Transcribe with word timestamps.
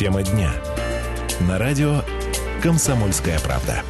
Тема 0.00 0.22
дня. 0.22 0.50
На 1.40 1.58
радио 1.58 2.00
«Комсомольская 2.62 3.38
правда». 3.40 3.84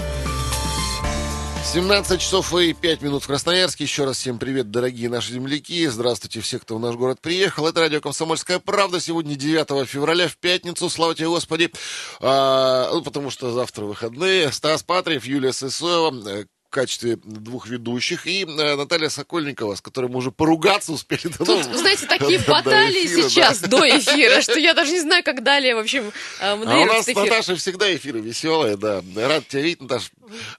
17 1.73 2.21
часов 2.21 2.53
и 2.53 2.73
5 2.73 3.03
минут 3.03 3.23
в 3.23 3.29
Красноярске. 3.29 3.85
Еще 3.85 4.05
раз 4.07 4.17
всем 4.17 4.41
привет, 4.41 4.73
дорогие 4.73 5.09
наши 5.09 5.33
земляки. 5.33 5.87
Здравствуйте 5.87 6.41
все, 6.41 6.59
кто 6.59 6.79
в 6.79 6.81
наш 6.81 6.97
город 6.97 7.21
приехал. 7.21 7.65
Это 7.69 7.79
радио 7.79 8.01
«Комсомольская 8.01 8.59
правда». 8.59 8.99
Сегодня 8.99 9.37
9 9.37 9.87
февраля, 9.87 10.27
в 10.27 10.37
пятницу. 10.37 10.91
Слава 10.91 11.15
тебе, 11.15 11.29
Господи. 11.29 11.71
А, 12.19 12.91
ну, 12.93 13.03
потому 13.03 13.31
что 13.31 13.53
завтра 13.53 13.85
выходные. 13.85 14.51
Стас 14.51 14.83
Патриев, 14.83 15.25
Юлия 15.27 15.53
Сысоева, 15.53 16.13
э, 16.29 16.45
в 16.71 16.73
качестве 16.73 17.19
двух 17.25 17.67
ведущих, 17.67 18.29
и 18.29 18.45
э, 18.45 18.77
Наталья 18.77 19.09
Сокольникова, 19.09 19.75
с 19.75 19.81
которой 19.81 20.09
мы 20.09 20.19
уже 20.19 20.31
поругаться 20.31 20.93
успели. 20.93 21.23
Тут, 21.37 21.49
ну, 21.49 21.63
знаете, 21.77 22.07
такие 22.07 22.39
до, 22.39 22.53
баталии 22.53 23.07
эфира, 23.07 23.29
сейчас, 23.29 23.59
да. 23.59 23.67
до 23.67 23.89
эфира, 23.89 24.41
что 24.41 24.57
я 24.57 24.73
даже 24.73 24.93
не 24.93 25.01
знаю, 25.01 25.25
как 25.25 25.43
далее, 25.43 25.75
в 25.75 25.81
общем, 25.81 26.05
э, 26.07 26.13
А 26.41 26.55
у 26.55 26.85
нас 26.85 27.09
эфир. 27.09 27.25
Наташа 27.25 27.57
всегда 27.57 27.93
эфиры 27.93 28.21
веселые, 28.21 28.77
да. 28.77 29.03
Рад 29.17 29.49
тебя 29.49 29.63
видеть, 29.63 29.81
Наташа. 29.81 30.11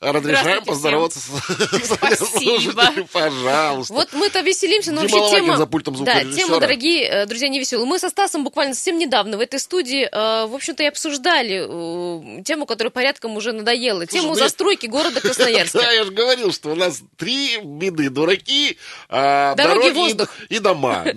Разрешаем 0.01 0.65
поздороваться 0.65 1.19
с, 1.19 1.85
Спасибо. 1.95 2.91
Пожалуйста. 3.13 3.93
Вот 3.93 4.09
мы-то 4.11 4.41
веселимся, 4.41 4.91
но 4.91 5.03
вообще 5.03 5.29
тема... 5.29 5.55
за 5.55 5.65
пультом 5.65 6.03
Да, 6.03 6.25
тема, 6.25 6.59
дорогие 6.59 7.05
э, 7.05 7.25
друзья, 7.25 7.47
не 7.47 7.57
веселая. 7.57 7.85
Мы 7.85 7.99
со 7.99 8.09
Стасом 8.09 8.43
буквально 8.43 8.75
совсем 8.75 8.97
недавно 8.97 9.37
в 9.37 9.39
этой 9.39 9.61
студии, 9.61 10.09
в 10.11 10.53
общем-то, 10.53 10.83
и 10.83 10.87
обсуждали 10.87 12.41
тему, 12.43 12.65
которая 12.65 12.91
порядком 12.91 13.37
уже 13.37 13.53
надоела. 13.53 14.05
Тему 14.05 14.35
застройки 14.35 14.87
города 14.87 15.21
Красноярска 15.21 16.00
я 16.01 16.05
же 16.05 16.11
говорил, 16.11 16.51
что 16.51 16.71
у 16.71 16.75
нас 16.75 17.01
три 17.17 17.59
беды. 17.61 18.09
Дураки, 18.09 18.77
а, 19.09 19.55
дороги, 19.55 19.81
дороги 19.83 19.95
воздух. 19.97 20.29
И, 20.49 20.55
и 20.55 20.59
дома. 20.59 21.05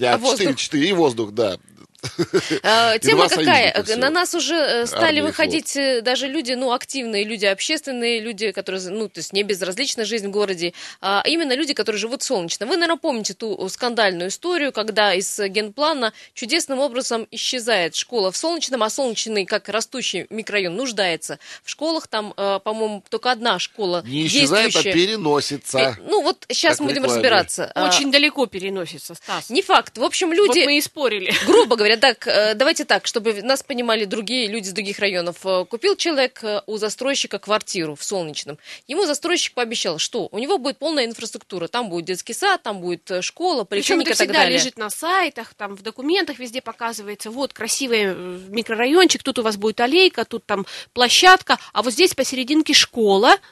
Четыре, 0.55 0.91
и 0.91 0.93
воздух, 0.93 1.33
да. 1.33 1.57
А, 2.63 2.99
тема 2.99 3.29
какая? 3.29 3.85
На 3.97 4.11
нас 4.11 4.35
уже 4.35 4.55
э, 4.55 4.87
стали 4.87 5.21
выходить 5.21 5.77
э, 5.77 6.01
даже 6.01 6.27
люди, 6.27 6.53
ну, 6.53 6.73
активные 6.73 7.25
люди, 7.25 7.47
общественные 7.47 8.21
люди, 8.21 8.53
которые, 8.53 8.83
ну, 8.91 9.09
то 9.09 9.19
есть 9.19 9.33
не 9.33 9.43
безразлична 9.43 10.05
жизнь 10.05 10.29
в 10.29 10.31
городе, 10.31 10.73
а 11.01 11.23
именно 11.27 11.55
люди, 11.55 11.75
которые 11.75 12.01
живут 12.01 12.23
солнечно. 12.23 12.67
Вы, 12.67 12.77
наверное, 12.77 12.99
помните 12.99 13.35
ту 13.35 13.69
скандальную 13.69 14.29
историю, 14.29 14.73
когда 14.73 15.15
из 15.15 15.39
генплана 15.39 16.13
чудесным 16.35 16.79
образом 16.79 17.27
исчезает 17.31 17.95
школа 17.95 18.31
в 18.31 18.37
Солнечном, 18.37 18.83
а 18.83 18.91
Солнечный, 18.91 19.45
как 19.45 19.69
растущий 19.69 20.27
микрорайон, 20.31 20.75
нуждается 20.75 21.39
в 21.63 21.71
школах. 21.71 22.07
Там, 22.07 22.35
э, 22.37 22.61
по-моему, 22.63 23.03
только 23.09 23.31
одна 23.31 23.59
школа 23.59 24.03
Не 24.07 24.27
исчезает, 24.27 24.75
а 24.77 24.83
переносится. 24.83 25.97
Ну, 26.07 26.23
вот 26.23 26.45
сейчас 26.49 26.81
мы 26.81 26.89
будем 26.89 27.05
разбираться. 27.05 27.73
Очень 27.75 28.11
далеко 28.11 28.47
переносится, 28.47 29.15
Стас. 29.15 29.51
Не 29.51 29.63
факт. 29.63 29.99
В 29.99 30.05
общем, 30.05 30.33
люди... 30.33 30.59
Вот 30.61 30.67
мы 30.67 30.79
и 30.79 30.81
спорили. 30.81 31.33
Грубо 31.47 31.77
говоря, 31.77 31.94
так, 31.97 32.27
э, 32.27 32.55
давайте 32.55 32.85
так, 32.85 33.07
чтобы 33.07 33.43
нас 33.43 33.63
понимали 33.63 34.05
другие 34.05 34.47
люди 34.47 34.69
из 34.69 34.73
других 34.73 34.99
районов. 34.99 35.37
Э, 35.45 35.65
купил 35.65 35.97
человек 35.97 36.43
э, 36.43 36.63
у 36.67 36.77
застройщика 36.77 37.39
квартиру 37.39 37.95
в 37.95 38.05
Солнечном. 38.05 38.59
Ему 38.87 39.07
застройщик 39.07 39.55
пообещал, 39.55 39.99
что 39.99 40.29
у 40.31 40.39
него 40.39 40.59
будет 40.59 40.79
полная 40.79 41.07
инфраструктура. 41.07 41.69
Там 41.69 41.89
будет 41.89 42.07
детский 42.07 42.35
сад, 42.35 42.63
там 42.63 42.81
будет 42.81 43.11
школа, 43.21 43.65
поликлиника 43.65 44.13
и 44.13 44.15
так 44.15 44.33
далее. 44.33 44.59
лежит 44.59 44.79
на 44.79 44.91
сайтах, 44.91 45.55
там 45.55 45.77
в 45.77 45.83
документах 45.83 46.39
везде 46.39 46.61
показывается, 46.61 47.31
вот 47.31 47.53
красивый 47.53 48.15
микрорайончик, 48.49 49.23
тут 49.23 49.39
у 49.39 49.43
вас 49.43 49.57
будет 49.57 49.81
аллейка, 49.81 50.25
тут 50.25 50.45
там 50.47 50.67
площадка, 50.93 51.59
а 51.73 51.83
вот 51.83 51.93
здесь 51.93 52.15
посерединке 52.15 52.75
школа– 52.75 53.37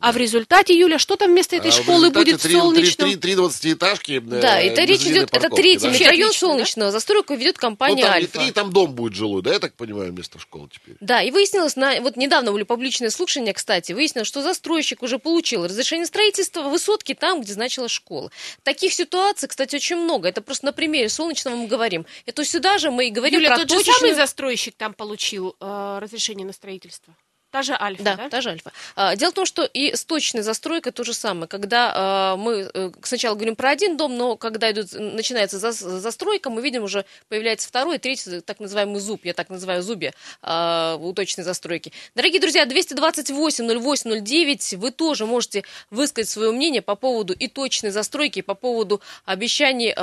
а 0.00 0.12
в 0.12 0.16
результате, 0.16 0.78
Юля, 0.78 0.98
что 0.98 1.16
там 1.16 1.32
вместо 1.32 1.56
этой 1.56 1.70
а 1.70 1.72
школы 1.72 2.10
будет 2.10 2.40
3, 2.40 2.52
солнечным? 2.52 3.08
Три, 3.08 3.16
три, 3.16 3.20
три 3.20 3.34
двадцатиэтажки. 3.34 4.20
Да, 4.20 4.60
это 4.60 4.84
речь 4.84 5.02
идет, 5.02 5.28
это 5.32 5.50
третий 5.50 5.90
да? 5.90 6.10
район 6.10 6.32
солнечного, 6.32 6.88
да? 6.88 6.92
застройку 6.92 7.34
ведет 7.34 7.58
компания 7.58 8.02
ну, 8.02 8.02
там 8.02 8.12
Альфа. 8.12 8.38
И 8.38 8.42
три, 8.44 8.52
там 8.52 8.72
дом 8.72 8.92
будет 8.92 9.14
жилой, 9.14 9.42
да, 9.42 9.52
я 9.52 9.58
так 9.58 9.74
понимаю, 9.74 10.12
вместо 10.12 10.38
школы 10.38 10.68
теперь. 10.72 10.96
Да, 11.00 11.22
и 11.22 11.30
выяснилось, 11.30 11.74
на, 11.74 12.00
вот 12.00 12.16
недавно 12.16 12.52
были 12.52 12.62
публичные 12.62 13.10
слушания, 13.10 13.52
кстати, 13.52 13.92
выяснилось, 13.92 14.28
что 14.28 14.42
застройщик 14.42 15.02
уже 15.02 15.18
получил 15.18 15.64
разрешение 15.64 16.06
строительства 16.06 16.62
высотки 16.62 17.14
там, 17.14 17.40
где 17.40 17.52
значила 17.52 17.88
школа. 17.88 18.30
Таких 18.62 18.92
ситуаций, 18.92 19.48
кстати, 19.48 19.76
очень 19.76 19.96
много. 19.96 20.28
Это 20.28 20.40
просто 20.42 20.66
на 20.66 20.72
примере 20.72 21.08
солнечного 21.08 21.56
мы 21.56 21.66
говорим. 21.66 22.06
Это 22.24 22.44
сюда 22.44 22.78
же 22.78 22.90
мы 22.90 23.08
и 23.08 23.10
говорим 23.10 23.40
Юля, 23.40 23.50
про 23.50 23.58
тот 23.58 23.68
точечную... 23.68 23.94
же 23.94 24.00
самый 24.00 24.14
застройщик 24.14 24.74
там 24.76 24.94
получил 24.94 25.56
э, 25.60 25.98
разрешение 26.00 26.46
на 26.46 26.52
строительство? 26.52 27.14
Та 27.50 27.62
же 27.62 27.76
альфа, 27.80 28.02
да? 28.02 28.16
Да, 28.16 28.28
та 28.28 28.40
же 28.40 28.50
альфа. 28.50 28.72
А, 28.94 29.16
дело 29.16 29.30
в 29.30 29.34
том, 29.34 29.46
что 29.46 29.64
и 29.64 29.96
с 29.96 30.04
точной 30.04 30.42
застройкой 30.42 30.92
то 30.92 31.02
же 31.04 31.14
самое. 31.14 31.48
Когда 31.48 31.92
а, 31.94 32.36
мы 32.36 32.70
э, 32.72 32.90
сначала 33.02 33.34
говорим 33.34 33.56
про 33.56 33.70
один 33.70 33.96
дом, 33.96 34.16
но 34.16 34.36
когда 34.36 34.70
идут, 34.70 34.92
начинается 34.92 35.58
застройка, 35.58 36.50
мы 36.50 36.60
видим 36.60 36.84
уже 36.84 37.06
появляется 37.28 37.66
второй, 37.68 37.98
третий, 37.98 38.40
так 38.40 38.60
называемый 38.60 39.00
зуб, 39.00 39.24
я 39.24 39.32
так 39.32 39.48
называю 39.48 39.82
зубе 39.82 40.12
а, 40.42 40.98
у 41.00 41.14
точной 41.14 41.44
застройки. 41.44 41.92
Дорогие 42.14 42.40
друзья, 42.40 42.66
228-08-09, 42.66 44.76
вы 44.76 44.90
тоже 44.90 45.24
можете 45.26 45.64
высказать 45.90 46.28
свое 46.28 46.52
мнение 46.52 46.82
по 46.82 46.96
поводу 46.96 47.32
и 47.32 47.48
точной 47.48 47.90
застройки, 47.90 48.40
и 48.40 48.42
по 48.42 48.54
поводу 48.54 49.00
обещаний 49.24 49.94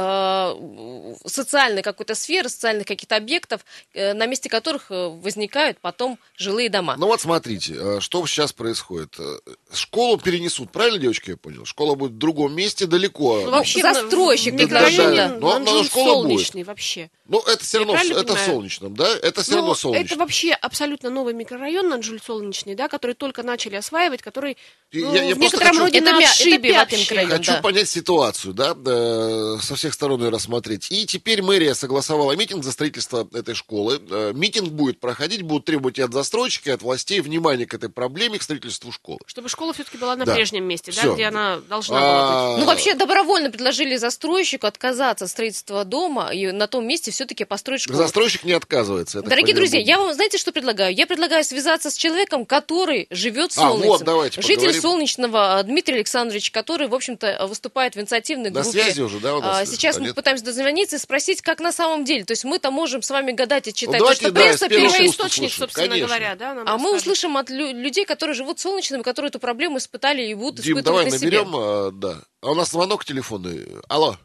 социальной 1.25 1.81
какой-то 1.81 2.15
сферы, 2.15 2.49
социальных 2.49 2.87
каких-то 2.87 3.15
объектов, 3.15 3.65
э, 3.93 4.13
на 4.13 4.25
месте 4.25 4.49
которых 4.49 4.87
э, 4.89 5.07
возникают 5.07 5.79
потом 5.79 6.17
жилые 6.37 6.69
дома. 6.69 6.95
Ну 6.97 7.07
вот 7.07 7.21
смотри, 7.21 7.34
смотрите, 7.35 7.75
э, 7.77 7.99
что 7.99 8.25
сейчас 8.27 8.53
происходит. 8.53 9.15
Э, 9.19 9.37
школу 9.73 10.17
перенесут, 10.17 10.71
правильно, 10.71 10.99
девочки, 10.99 11.31
я 11.31 11.37
понял? 11.37 11.65
Школа 11.65 11.95
будет 11.95 12.13
в 12.13 12.17
другом 12.17 12.55
месте, 12.55 12.85
далеко. 12.85 13.41
Ну, 13.43 13.51
вообще, 13.51 13.81
застройщик 13.81 14.53
микрорайон, 14.53 15.15
да, 15.15 15.27
да, 15.27 15.37
но, 15.37 15.59
но 15.59 15.83
школа 15.83 16.13
солнечный 16.23 16.61
будет. 16.61 16.67
вообще. 16.67 17.09
Ну, 17.27 17.41
это 17.41 17.63
все 17.63 17.79
равно, 17.79 17.95
это 17.95 18.23
понимаю? 18.23 18.45
солнечном, 18.45 18.95
да? 18.95 19.09
Это 19.21 19.41
все 19.41 19.51
ну, 19.53 19.57
равно 19.57 19.75
солнечный. 19.75 20.05
Это 20.05 20.15
вообще 20.17 20.51
абсолютно 20.53 21.09
новый 21.09 21.33
микрорайон, 21.33 21.89
Наджуль 21.89 22.21
солнечный, 22.21 22.75
да, 22.75 22.87
который 22.87 23.15
только 23.15 23.43
начали 23.43 23.75
осваивать, 23.75 24.21
который 24.21 24.57
ну, 24.93 25.13
я, 25.13 25.23
я 25.23 25.35
в 25.35 25.39
некотором 25.39 25.69
хочу, 25.69 25.79
роде 25.79 25.99
это, 25.99 26.11
на 26.11 26.17
отшибе 26.19 26.69
это 26.69 26.79
вообще. 26.79 27.25
Хочу 27.27 27.51
да. 27.51 27.61
понять 27.61 27.89
ситуацию, 27.89 28.53
да, 28.53 28.75
э, 28.85 29.57
со 29.61 29.75
всех 29.75 29.93
сторон 29.93 30.23
ее 30.23 30.29
рассмотреть. 30.29 30.91
И 30.91 31.05
теперь 31.05 31.41
мэрия 31.41 31.73
согласовала 31.73 32.33
митинг 32.35 32.63
за 32.63 32.71
строительство 32.71 33.27
этой 33.33 33.55
школы. 33.55 33.99
Митинг 34.33 34.69
будет 34.69 34.99
проходить, 34.99 35.41
будут 35.41 35.65
требовать 35.65 35.97
и 35.97 36.03
от 36.03 36.13
застройщика, 36.13 36.69
и 36.69 36.73
от 36.73 36.83
властей 36.83 37.21
внимания 37.25 37.65
к 37.65 37.73
этой 37.73 37.89
проблеме, 37.89 38.39
к 38.39 38.43
строительству 38.43 38.91
школы. 38.91 39.19
Чтобы 39.25 39.49
школа 39.49 39.73
все-таки 39.73 39.97
была 39.97 40.15
на 40.15 40.25
да. 40.25 40.33
прежнем 40.33 40.63
месте, 40.63 40.91
Все. 40.91 41.09
да, 41.09 41.13
где 41.13 41.25
она 41.25 41.57
должна 41.67 41.97
а... 41.99 42.01
была 42.01 42.51
быть. 42.51 42.59
Ну, 42.59 42.65
вообще 42.65 42.95
добровольно 42.95 43.51
предложили 43.51 43.97
застройщику 43.97 44.67
отказаться 44.67 45.25
от 45.25 45.31
строительства 45.31 45.83
дома 45.83 46.29
и 46.33 46.51
на 46.51 46.67
том 46.67 46.87
месте 46.87 47.11
все-таки 47.11 47.43
построить 47.45 47.81
школу. 47.81 47.97
Застройщик 47.97 48.43
не 48.43 48.53
отказывается. 48.53 49.21
Дорогие 49.21 49.55
друзья, 49.55 49.79
я 49.79 49.99
вам, 49.99 50.13
знаете, 50.13 50.37
что 50.37 50.51
предлагаю? 50.51 50.93
Я 50.93 51.07
предлагаю 51.07 51.43
связаться 51.43 51.89
с 51.89 51.95
человеком, 51.95 52.45
который 52.45 53.07
живет 53.09 53.51
в 53.51 53.55
Солнечном. 53.55 53.83
А, 53.83 53.87
вот, 53.87 54.03
давайте 54.03 54.41
Житель 54.41 54.55
поговорим. 54.55 54.81
Солнечного 54.81 55.63
Дмитрий 55.63 55.95
Александрович, 55.95 56.51
который, 56.51 56.87
в 56.87 56.95
общем-то, 56.95 57.47
выступает 57.47 57.95
в 57.95 57.99
инициативной 57.99 58.49
на 58.49 58.61
группе. 58.61 58.83
связи 58.83 59.01
уже, 59.01 59.19
да, 59.19 59.35
у 59.35 59.41
нас? 59.41 59.61
А, 59.61 59.65
сейчас 59.65 59.97
мы 59.97 60.13
пытаемся 60.13 60.45
дозвониться 60.45 60.95
и 60.95 60.99
спросить, 60.99 61.41
как 61.41 61.59
на 61.59 61.71
самом 61.71 62.05
деле. 62.05 62.23
То 62.25 62.31
есть 62.31 62.43
мы-то 62.43 62.71
можем 62.71 63.01
с 63.01 63.09
вами 63.09 63.31
гадать 63.31 63.67
и 63.67 63.73
читать 63.73 63.99
ну, 63.99 64.07
то, 64.07 64.15
что 64.15 64.31
да, 64.31 64.41
пресса 64.41 64.69
пишет. 64.69 65.01
источник, 65.01 65.53
собственно 65.53 65.87
Конечно. 65.87 66.07
говоря, 66.07 66.35
да, 66.35 66.53
нам 66.53 66.67
А 66.67 66.77
мы 66.77 66.91
услышим 67.15 67.37
от 67.37 67.49
лю- 67.49 67.73
людей, 67.73 68.05
которые 68.05 68.35
живут 68.35 68.59
в 68.59 68.61
Солнечном, 68.61 69.01
которые 69.03 69.29
эту 69.29 69.39
проблему 69.39 69.77
испытали 69.77 70.23
и 70.27 70.33
будут 70.33 70.61
Дим, 70.61 70.77
испытывать 70.77 70.85
давай 70.85 71.05
на 71.05 71.11
наберем, 71.11 71.45
себе. 71.47 71.57
а, 71.57 71.91
да. 71.91 72.17
А 72.41 72.51
у 72.51 72.55
нас 72.55 72.71
звонок 72.71 73.05
телефонный. 73.05 73.65
Алло. 73.87 74.17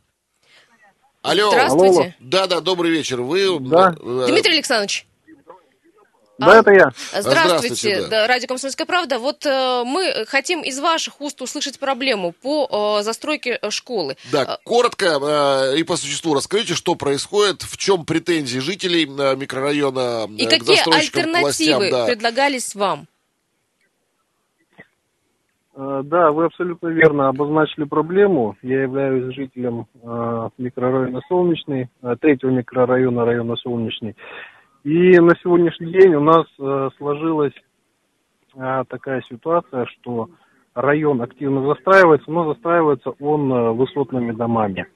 Алло. 1.22 1.50
Здравствуйте. 1.50 2.16
Да, 2.18 2.46
да, 2.46 2.60
добрый 2.60 2.90
вечер. 2.90 3.20
Вы... 3.20 3.58
Да. 3.60 3.94
э, 4.00 4.26
Дмитрий 4.28 4.54
Александрович. 4.54 5.06
Да, 6.40 6.58
это 6.58 6.70
я. 6.72 6.90
Здравствуйте, 7.12 7.74
Здравствуйте, 7.74 8.06
да. 8.08 8.26
радио 8.26 8.48
«Комсомольская 8.48 8.86
правда». 8.86 9.18
Вот 9.18 9.44
э, 9.44 9.82
мы 9.84 10.24
хотим 10.26 10.62
из 10.62 10.80
ваших 10.80 11.20
уст 11.20 11.42
услышать 11.42 11.78
проблему 11.78 12.32
по 12.42 12.98
э, 13.00 13.02
застройке 13.02 13.58
э, 13.60 13.70
школы. 13.70 14.16
Да, 14.32 14.58
коротко 14.64 15.18
э, 15.20 15.78
и 15.78 15.82
по 15.82 15.96
существу 15.96 16.34
расскажите, 16.34 16.74
что 16.74 16.94
происходит, 16.94 17.62
в 17.62 17.76
чем 17.76 18.06
претензии 18.06 18.58
жителей 18.58 19.04
микрорайона 19.04 20.26
И 20.36 20.46
к 20.46 20.50
какие 20.50 20.78
альтернативы 20.78 21.40
властям, 21.42 21.90
да. 21.90 22.06
предлагались 22.06 22.74
вам? 22.74 23.06
Да, 25.76 26.30
вы 26.32 26.46
абсолютно 26.46 26.88
верно 26.88 27.28
обозначили 27.28 27.84
проблему. 27.84 28.56
Я 28.62 28.82
являюсь 28.82 29.34
жителем 29.34 29.86
микрорайона 30.58 31.20
Солнечный, 31.28 31.88
третьего 32.20 32.50
микрорайона 32.50 33.24
района 33.24 33.56
Солнечный. 33.56 34.14
И 34.82 35.18
на 35.18 35.34
сегодняшний 35.42 35.92
день 35.92 36.14
у 36.14 36.20
нас 36.20 36.46
э, 36.58 36.88
сложилась 36.96 37.52
э, 38.56 38.84
такая 38.88 39.22
ситуация, 39.28 39.84
что 39.86 40.30
район 40.74 41.20
активно 41.20 41.66
застраивается, 41.66 42.30
но 42.30 42.54
застраивается 42.54 43.10
он 43.20 43.52
э, 43.52 43.72
высотными 43.72 44.32
домами. 44.32 44.86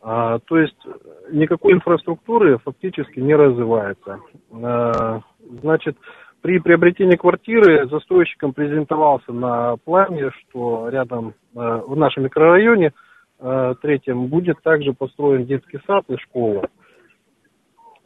А, 0.00 0.38
то 0.38 0.58
есть 0.58 0.76
никакой 1.32 1.72
инфраструктуры 1.72 2.58
фактически 2.58 3.20
не 3.20 3.34
развивается. 3.34 4.20
Значит, 4.50 5.96
при 6.42 6.58
приобретении 6.58 7.16
квартиры 7.16 7.88
застройщиком 7.88 8.52
презентовался 8.52 9.32
на 9.32 9.76
плане, 9.78 10.30
что 10.30 10.90
рядом 10.90 11.32
в 11.54 11.96
нашем 11.96 12.24
микрорайоне 12.24 12.92
третьем 13.80 14.26
будет 14.26 14.60
также 14.62 14.92
построен 14.92 15.46
детский 15.46 15.80
сад 15.86 16.04
и 16.08 16.18
школа. 16.18 16.68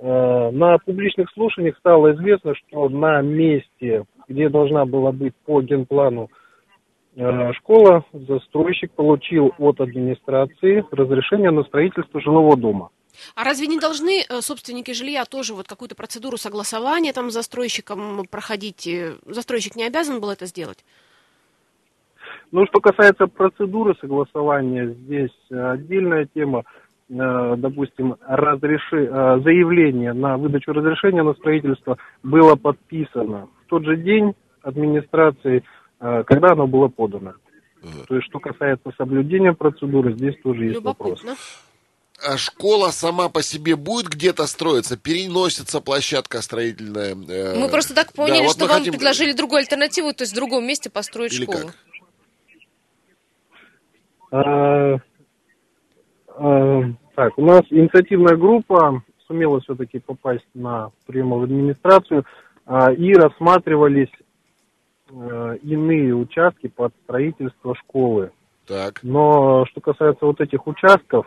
Э, 0.00 0.50
на 0.52 0.78
публичных 0.78 1.28
слушаниях 1.32 1.76
стало 1.78 2.14
известно, 2.14 2.54
что 2.54 2.88
на 2.88 3.20
месте, 3.20 4.04
где 4.28 4.48
должна 4.48 4.84
была 4.84 5.10
быть 5.10 5.34
по 5.44 5.60
генплану 5.60 6.30
э, 7.16 7.52
школа, 7.54 8.04
застройщик 8.12 8.92
получил 8.92 9.52
от 9.58 9.80
администрации 9.80 10.84
разрешение 10.92 11.50
на 11.50 11.64
строительство 11.64 12.20
жилого 12.20 12.56
дома. 12.56 12.90
А 13.34 13.42
разве 13.42 13.66
не 13.66 13.80
должны 13.80 14.20
э, 14.22 14.40
собственники 14.40 14.92
жилья 14.92 15.24
тоже 15.24 15.52
вот 15.54 15.66
какую-то 15.66 15.96
процедуру 15.96 16.36
согласования 16.36 17.12
там 17.12 17.30
с 17.30 17.34
застройщиком 17.34 18.24
проходить? 18.30 18.88
Застройщик 19.26 19.74
не 19.74 19.84
обязан 19.84 20.20
был 20.20 20.30
это 20.30 20.46
сделать? 20.46 20.84
Ну, 22.52 22.66
что 22.66 22.80
касается 22.80 23.26
процедуры 23.26 23.94
согласования, 24.00 24.94
здесь 24.94 25.36
отдельная 25.50 26.26
тема. 26.32 26.64
Э, 27.10 27.54
допустим, 27.56 28.16
разреши, 28.20 29.06
э, 29.06 29.40
заявление 29.42 30.12
на 30.12 30.36
выдачу 30.36 30.72
разрешения 30.72 31.22
на 31.22 31.32
строительство 31.32 31.96
было 32.22 32.54
подписано 32.54 33.48
в 33.64 33.70
тот 33.70 33.84
же 33.84 33.96
день 33.96 34.34
администрации, 34.60 35.64
э, 36.00 36.22
когда 36.26 36.52
оно 36.52 36.66
было 36.66 36.88
подано. 36.88 37.32
То 38.08 38.16
есть, 38.16 38.26
что 38.26 38.40
касается 38.40 38.90
соблюдения 38.98 39.54
процедуры, 39.54 40.12
здесь 40.12 40.34
тоже 40.42 40.66
есть 40.66 40.82
вопрос. 40.82 41.24
А 42.20 42.36
школа 42.36 42.88
сама 42.88 43.28
по 43.28 43.40
себе 43.40 43.76
будет 43.76 44.08
где-то 44.08 44.46
строиться, 44.46 44.98
переносится 44.98 45.80
площадка 45.80 46.42
строительная. 46.42 47.14
Мы 47.14 47.68
просто 47.70 47.94
так 47.94 48.12
поняли, 48.12 48.38
да, 48.38 48.42
вот 48.42 48.52
что 48.52 48.66
вам 48.66 48.78
хотим... 48.78 48.92
предложили 48.92 49.32
другую 49.32 49.60
альтернативу, 49.60 50.12
то 50.12 50.24
есть 50.24 50.32
в 50.32 50.36
другом 50.36 50.66
месте 50.66 50.90
построить 50.90 51.32
Или 51.32 51.44
школу. 51.44 51.70
Как? 54.30 55.02
А, 56.38 56.80
Э, 56.80 56.82
так, 57.14 57.36
у 57.36 57.44
нас 57.44 57.62
инициативная 57.70 58.36
группа 58.36 59.02
сумела 59.26 59.60
все-таки 59.60 59.98
попасть 59.98 60.46
на 60.54 60.90
прием 61.06 61.30
в 61.30 61.42
администрацию 61.42 62.24
а, 62.64 62.92
и 62.92 63.12
рассматривались 63.12 64.12
э, 65.10 65.56
иные 65.62 66.14
участки 66.14 66.68
под 66.68 66.94
строительство 67.04 67.74
школы. 67.74 68.30
Так. 68.66 69.00
Но 69.02 69.66
что 69.66 69.80
касается 69.80 70.26
вот 70.26 70.40
этих 70.40 70.66
участков, 70.66 71.26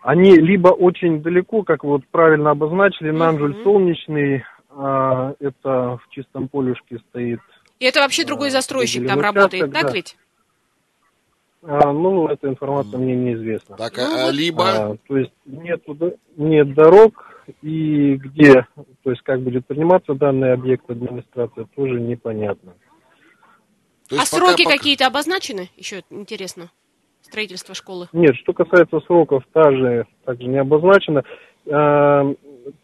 они 0.00 0.36
либо 0.36 0.68
очень 0.68 1.20
далеко, 1.20 1.64
как 1.64 1.82
вот 1.82 2.02
правильно 2.10 2.50
обозначили, 2.50 3.10
Нанжуль 3.10 3.56
Солнечный, 3.64 4.44
а, 4.70 5.34
это 5.40 5.98
в 5.98 6.08
чистом 6.10 6.48
полюшке 6.48 6.98
стоит. 7.08 7.40
И 7.80 7.84
это 7.86 8.00
вообще 8.00 8.24
другой 8.24 8.50
застройщик 8.50 9.06
там 9.06 9.18
участок, 9.18 9.36
работает, 9.36 9.72
так 9.72 9.86
да. 9.86 9.92
ведь? 9.92 10.16
А, 11.68 11.92
ну, 11.92 12.28
эта 12.28 12.48
информация 12.48 12.98
мне 12.98 13.16
неизвестна. 13.16 13.76
Так, 13.76 13.98
а, 13.98 14.28
а 14.28 14.30
либо... 14.30 14.64
А, 14.64 14.96
то 15.08 15.16
есть 15.16 15.32
нет, 15.44 15.82
нет 16.36 16.74
дорог, 16.74 17.44
и 17.60 18.14
где, 18.14 18.66
то 19.02 19.10
есть 19.10 19.22
как 19.22 19.40
будет 19.40 19.66
приниматься 19.66 20.14
данный 20.14 20.52
объект 20.52 20.88
администрации, 20.88 21.66
тоже 21.74 22.00
непонятно. 22.00 22.74
а 24.10 24.14
пока, 24.14 24.24
сроки 24.26 24.62
пока... 24.62 24.76
какие-то 24.76 25.06
обозначены? 25.08 25.68
Еще 25.76 26.02
интересно. 26.10 26.70
Строительство 27.22 27.74
школы. 27.74 28.08
Нет, 28.12 28.36
что 28.36 28.52
касается 28.52 29.00
сроков, 29.00 29.42
также, 29.52 30.06
также 30.24 30.46
не 30.46 30.58
обозначено. 30.58 31.24
А, 31.68 32.32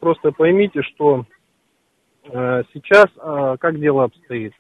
просто 0.01 0.33
поймите, 0.33 0.83
что 0.83 1.25
а, 2.33 2.63
сейчас 2.75 3.07
а, 3.19 3.57
как 3.59 3.79
дело 3.79 4.05
обстоит. 4.05 4.55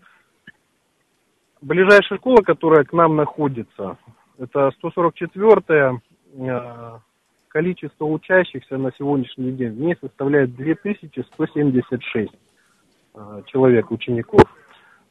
Ближайшая 1.62 2.18
школа, 2.18 2.42
которая 2.42 2.84
к 2.84 2.92
нам 2.92 3.16
находится, 3.16 3.96
это 4.36 4.72
144-я. 4.82 6.00
Э, 6.34 6.98
количество 7.48 8.04
учащихся 8.06 8.78
на 8.78 8.90
сегодняшний 8.98 9.52
день 9.52 9.70
в 9.70 9.80
ней 9.80 9.96
составляет 10.00 10.56
2176 10.56 12.30
э, 13.14 13.42
человек, 13.46 13.90
учеников. 13.92 14.42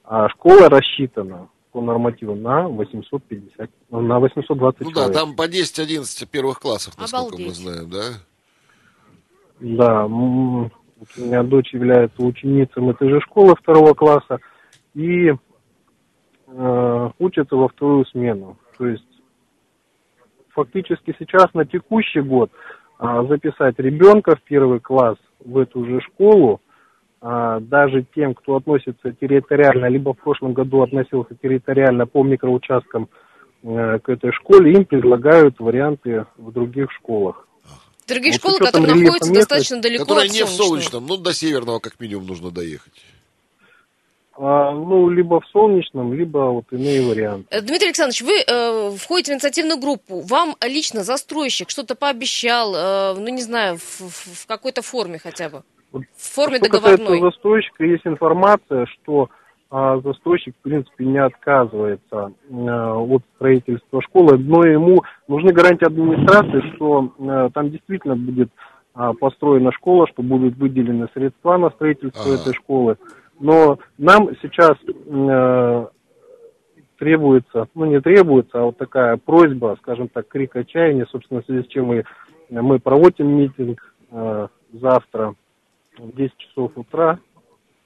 А 0.03 0.27
школа 0.29 0.67
рассчитана 0.67 1.47
по 1.71 1.81
нормативу 1.81 2.35
на 2.35 2.67
850, 2.67 3.69
на 3.91 4.19
820 4.19 4.81
ну, 4.81 4.91
человек. 4.91 5.13
да, 5.13 5.19
там 5.19 5.35
по 5.37 5.47
10-11 5.47 6.27
первых 6.29 6.59
классов, 6.59 6.97
насколько 6.97 7.35
Обалдеть. 7.35 7.47
мы 7.47 7.53
знаем, 7.53 7.89
да? 7.89 8.03
Да, 9.61 10.05
у 10.05 10.69
меня 11.15 11.43
дочь 11.43 11.73
является 11.73 12.21
ученицей 12.21 12.89
этой 12.89 13.09
же 13.09 13.21
школы 13.21 13.55
второго 13.55 13.93
класса 13.93 14.39
и 14.95 15.31
э, 16.51 17.09
учится 17.19 17.55
во 17.55 17.67
вторую 17.67 18.05
смену. 18.05 18.57
То 18.77 18.87
есть 18.87 19.03
фактически 20.53 21.15
сейчас 21.17 21.53
на 21.53 21.65
текущий 21.65 22.21
год 22.21 22.51
а, 22.99 23.23
записать 23.25 23.79
ребенка 23.79 24.35
в 24.35 24.41
первый 24.43 24.79
класс 24.79 25.17
в 25.43 25.57
эту 25.57 25.85
же 25.85 26.01
школу, 26.01 26.61
а, 27.19 27.59
даже 27.59 28.05
тем, 28.15 28.35
кто 28.35 28.57
относится 28.57 29.11
территориально, 29.11 29.87
либо 29.87 30.13
в 30.13 30.17
прошлом 30.17 30.53
году 30.53 30.83
относился 30.83 31.35
территориально 31.41 32.05
по 32.05 32.23
микроучасткам 32.23 33.09
а, 33.63 33.99
к 33.99 34.09
этой 34.09 34.31
школе, 34.33 34.73
им 34.73 34.85
предлагают 34.85 35.59
варианты 35.59 36.25
в 36.37 36.51
других 36.51 36.91
школах. 36.91 37.47
Другие 38.07 38.33
вот 38.33 38.39
школы, 38.39 38.59
которые 38.59 38.95
находятся 38.95 39.33
достаточно 39.33 39.81
далеко 39.81 40.03
которые 40.03 40.27
от 40.27 40.33
не 40.33 40.43
в 40.43 40.49
Солнечном, 40.49 41.07
ну, 41.07 41.17
до 41.17 41.33
Северного 41.33 41.79
как 41.79 41.99
минимум 41.99 42.27
нужно 42.27 42.51
доехать. 42.51 42.93
А, 44.43 44.71
ну, 44.71 45.07
либо 45.07 45.39
в 45.39 45.45
солнечном, 45.49 46.13
либо 46.13 46.39
вот 46.49 46.65
иные 46.71 47.07
варианты. 47.07 47.45
Э, 47.51 47.61
Дмитрий 47.61 47.89
Александрович, 47.89 48.23
вы 48.23 48.39
э, 48.39 48.89
входите 48.97 49.33
в 49.33 49.35
инициативную 49.35 49.79
группу. 49.79 50.21
Вам 50.21 50.55
лично 50.67 51.03
застройщик 51.03 51.69
что-то 51.69 51.93
пообещал, 51.93 52.73
э, 52.73 53.13
ну, 53.19 53.27
не 53.27 53.43
знаю, 53.43 53.77
в, 53.77 54.01
в 54.01 54.47
какой-то 54.47 54.81
форме 54.81 55.19
хотя 55.19 55.49
бы? 55.49 55.61
В 55.91 56.03
форме 56.17 56.57
что 56.57 56.71
договорной? 56.71 57.17
Что 57.17 57.29
застройщика, 57.29 57.83
есть 57.83 58.07
информация, 58.07 58.87
что 58.87 59.29
а, 59.69 59.99
застройщик, 60.01 60.55
в 60.57 60.63
принципе, 60.63 61.05
не 61.05 61.19
отказывается 61.19 62.33
а, 62.51 62.95
от 62.97 63.21
строительства 63.35 64.01
школы, 64.01 64.39
но 64.39 64.65
ему 64.65 65.03
нужны 65.27 65.53
гарантии 65.53 65.85
администрации, 65.85 66.75
что 66.75 67.13
а, 67.19 67.49
там 67.51 67.69
действительно 67.69 68.15
будет 68.15 68.49
а, 68.93 69.13
построена 69.13 69.71
школа, 69.71 70.07
что 70.07 70.23
будут 70.23 70.57
выделены 70.57 71.07
средства 71.13 71.57
на 71.57 71.69
строительство 71.69 72.23
ага. 72.23 72.41
этой 72.41 72.53
школы. 72.53 72.97
Но 73.41 73.79
нам 73.97 74.29
сейчас 74.41 74.77
э, 74.87 75.87
требуется, 76.97 77.67
ну 77.73 77.85
не 77.85 77.99
требуется, 77.99 78.59
а 78.59 78.65
вот 78.65 78.77
такая 78.77 79.17
просьба, 79.17 79.75
скажем 79.81 80.09
так, 80.09 80.27
крик 80.27 80.55
отчаяния, 80.55 81.07
собственно, 81.09 81.41
в 81.41 81.45
связи 81.45 81.63
с 81.63 81.67
чем 81.67 81.87
мы, 81.87 82.03
мы 82.49 82.79
проводим 82.79 83.35
митинг 83.35 83.81
э, 84.11 84.47
завтра 84.73 85.33
в 85.97 86.15
10 86.15 86.37
часов 86.37 86.71
утра 86.75 87.19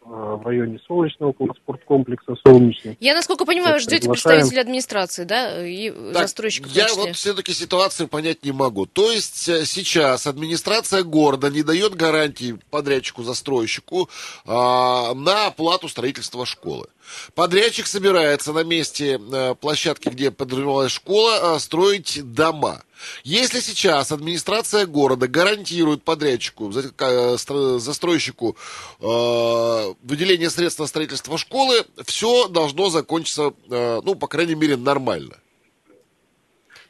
в 0.06 0.46
районе 0.46 0.80
Солнечного, 0.88 1.32
около 1.32 1.54
спорткомплекса 1.54 2.36
Солнечный. 2.46 2.96
Я, 3.00 3.16
насколько 3.16 3.46
понимаю, 3.46 3.80
ждете 3.80 4.08
представителей 4.08 4.62
администрации, 4.62 5.24
да, 5.24 5.66
и 5.66 5.90
так, 5.90 6.24
застройщиков 6.24 6.72
Я 6.72 6.88
вот 6.96 7.16
все-таки 7.16 7.54
ситуацию 7.54 8.08
понять 8.08 8.44
не 8.44 8.52
могу. 8.52 8.86
То 8.86 9.12
есть 9.12 9.50
э, 9.50 9.66
сейчас 9.66 10.28
администрация 10.28 11.04
города 11.04 11.50
не 11.50 11.64
дает 11.64 11.96
гарантии 11.96 12.60
подрядчику-застройщику 12.70 14.10
а, 14.46 15.14
на 15.16 15.48
оплату 15.48 15.90
строительства 15.90 16.46
школы. 16.46 16.88
Подрядчик 17.34 17.88
собирается 17.88 18.54
на 18.54 18.64
месте 18.64 19.20
э, 19.20 19.56
площадки, 19.56 20.10
где 20.10 20.32
подразумевалась 20.32 20.92
школа, 20.92 21.56
э, 21.56 21.60
строить 21.60 22.22
дома. 22.34 22.84
Если 23.24 23.60
сейчас 23.60 24.12
администрация 24.12 24.86
города 24.86 25.28
гарантирует 25.28 26.04
подрядчику, 26.04 26.72
э, 26.72 27.38
застройщику 27.80 28.58
выделение 29.00 30.50
средств 30.50 30.80
на 30.80 30.88
строительство 30.88 31.38
школы, 31.38 31.86
все 32.06 32.48
должно 32.48 32.90
закончиться, 32.90 33.54
ну, 33.68 34.16
по 34.16 34.28
крайней 34.28 34.56
мере, 34.56 34.78
нормально. 34.78 35.36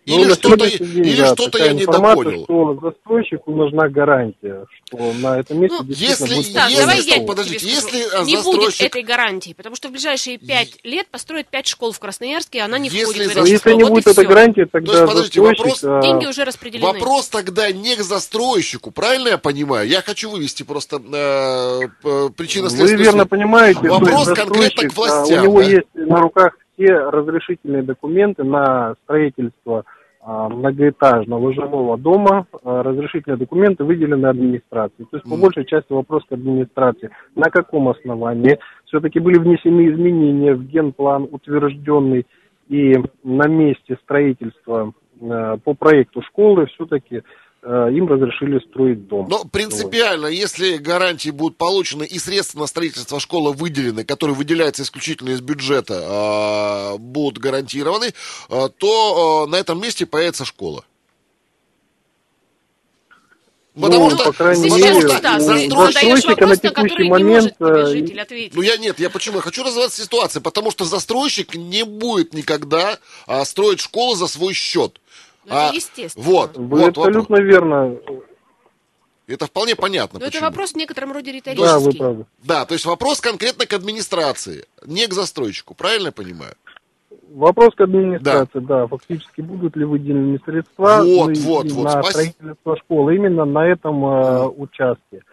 Ну, 0.07 0.23
или 0.23 0.33
что-то, 0.33 0.65
или 0.65 1.17
да, 1.17 1.33
что-то 1.33 1.57
я 1.57 1.73
недопонял. 1.73 2.43
что 2.43 2.79
застройщику 2.79 3.51
нужна 3.51 3.89
гарантия, 3.89 4.65
что 4.85 5.13
на 5.13 5.39
этом 5.39 5.61
месте 5.61 5.77
ну, 5.79 5.85
если, 5.87 6.35
будет... 6.35 6.53
Так, 6.53 6.69
если, 6.69 6.81
давай 6.81 7.01
я 7.01 7.21
подождите, 7.21 7.67
если 7.67 7.97
не 8.25 8.35
застройщик... 8.35 8.45
будет 8.45 8.81
этой 8.81 9.03
гарантии, 9.03 9.53
потому 9.53 9.75
что 9.75 9.87
в 9.87 9.91
ближайшие 9.91 10.37
пять 10.37 10.77
лет 10.83 11.07
построят 11.07 11.47
пять 11.47 11.65
школ 11.65 11.91
в 11.91 11.99
Красноярске, 11.99 12.59
и 12.59 12.61
она 12.61 12.77
не 12.77 12.89
если 12.89 13.03
входит 13.03 13.27
в 13.27 13.31
это 13.31 13.47
Если 13.47 13.73
не 13.73 13.83
вот 13.83 13.93
будет 13.93 14.07
этой 14.07 14.25
гарантии, 14.25 14.67
тогда 14.71 14.91
То 14.91 14.97
есть, 14.99 15.11
подождите, 15.11 15.41
вопрос... 15.41 15.83
А... 15.83 16.01
Деньги 16.01 16.25
уже 16.27 16.43
распределены. 16.43 16.85
Вопрос 16.85 17.29
тогда 17.29 17.71
не 17.71 17.95
к 17.95 18.03
застройщику, 18.03 18.91
правильно 18.91 19.29
я 19.29 19.37
понимаю? 19.39 19.87
Я 19.87 20.01
хочу 20.01 20.29
вывести 20.29 20.61
просто 20.61 20.97
э, 20.97 22.29
причинно 22.37 22.69
Вы 22.69 22.95
верно 22.95 23.25
понимаете. 23.25 23.79
Вопрос 23.89 24.27
конкретно 24.27 24.89
к 24.89 24.95
властям. 24.95 25.39
А, 25.39 25.41
у 25.41 25.43
него 25.43 25.61
да? 25.61 25.67
есть 25.67 25.87
на 25.93 26.19
руках 26.19 26.53
все 26.75 26.93
разрешительные 26.93 27.83
документы 27.83 28.43
на 28.43 28.95
строительство 29.03 29.85
а, 30.21 30.49
многоэтажного 30.49 31.53
жилого 31.53 31.97
дома 31.97 32.47
а, 32.63 32.83
разрешительные 32.83 33.37
документы 33.37 33.83
выделены 33.83 34.25
администрацией. 34.25 35.07
То 35.09 35.17
есть, 35.17 35.29
по 35.29 35.37
большей 35.37 35.65
части 35.65 35.91
вопрос 35.93 36.23
к 36.25 36.31
администрации. 36.31 37.11
На 37.35 37.49
каком 37.49 37.89
основании 37.89 38.57
все-таки 38.85 39.19
были 39.19 39.37
внесены 39.37 39.87
изменения 39.89 40.55
в 40.55 40.63
генплан, 40.63 41.27
утвержденный, 41.31 42.25
и 42.67 42.95
на 43.23 43.47
месте 43.47 43.97
строительства 44.01 44.91
по 45.19 45.73
проекту 45.75 46.23
школы 46.23 46.65
все-таки 46.65 47.21
им 47.65 48.07
разрешили 48.07 48.59
строить 48.69 49.07
дом. 49.07 49.27
Но 49.29 49.43
принципиально, 49.45 50.27
если 50.27 50.77
гарантии 50.77 51.31
будут 51.31 51.57
получены 51.57 52.03
и 52.03 52.19
средства 52.19 52.59
на 52.59 52.67
строительство 52.67 53.19
школы 53.19 53.53
выделены, 53.53 54.03
которые 54.03 54.35
выделяются 54.35 54.83
исключительно 54.83 55.31
из 55.31 55.41
бюджета, 55.41 56.95
будут 56.99 57.39
гарантированы, 57.39 58.13
то 58.77 59.47
на 59.49 59.55
этом 59.55 59.81
месте 59.81 60.05
появится 60.05 60.45
школа. 60.45 60.85
Потому 63.79 64.09
ну, 64.09 64.15
что, 64.15 64.25
по 64.25 64.31
крайней 64.31 64.69
мере, 64.69 65.19
да, 65.21 65.39
застройщика 65.39 66.47
на 66.47 66.55
текущий 66.55 67.09
момент... 67.09 67.59
Не 67.59 68.49
ну, 68.53 68.61
я 68.61 68.77
нет, 68.77 68.99
я 68.99 69.09
почему? 69.09 69.37
Я 69.37 69.41
хочу 69.41 69.63
развиваться 69.63 70.01
ситуацию, 70.01 70.41
потому 70.41 70.71
что 70.71 70.85
застройщик 70.85 71.55
не 71.55 71.83
будет 71.83 72.33
никогда 72.33 72.97
а, 73.27 73.43
строить 73.43 73.81
школу 73.81 74.15
за 74.15 74.27
свой 74.27 74.53
счет. 74.53 75.01
Ну, 75.45 75.53
а, 75.55 75.67
это 75.67 75.75
естественно. 75.75 76.25
Вот, 76.25 76.57
Вы 76.57 76.79
вот 76.79 76.97
абсолютно 76.97 77.37
вопрос. 77.37 77.39
верно. 77.39 77.97
Это 79.27 79.47
вполне 79.47 79.75
понятно. 79.75 80.19
Но 80.19 80.25
это 80.25 80.39
вопрос 80.41 80.73
в 80.73 80.75
некотором 80.75 81.11
роде 81.11 81.31
риторический. 81.31 81.67
Да, 81.67 81.79
вы 81.79 81.93
правы. 81.93 82.25
Да, 82.43 82.65
то 82.65 82.73
есть 82.73 82.85
вопрос 82.85 83.21
конкретно 83.21 83.65
к 83.65 83.73
администрации, 83.73 84.65
не 84.85 85.07
к 85.07 85.13
застройщику, 85.13 85.73
правильно 85.73 86.07
я 86.07 86.11
понимаю? 86.11 86.53
Вопрос 87.29 87.73
к 87.75 87.81
администрации, 87.81 88.59
да. 88.59 88.81
да. 88.81 88.87
Фактически 88.87 89.41
будут 89.41 89.75
ли 89.75 89.83
выделены 89.83 90.39
средства 90.45 91.01
вот, 91.03 91.29
на, 91.29 91.41
вот, 91.41 91.71
вот. 91.71 91.83
на 91.83 92.03
строительство 92.03 92.77
школы 92.77 93.15
именно 93.15 93.45
на 93.45 93.67
этом 93.67 94.05
э, 94.05 94.47
участке. 94.47 95.23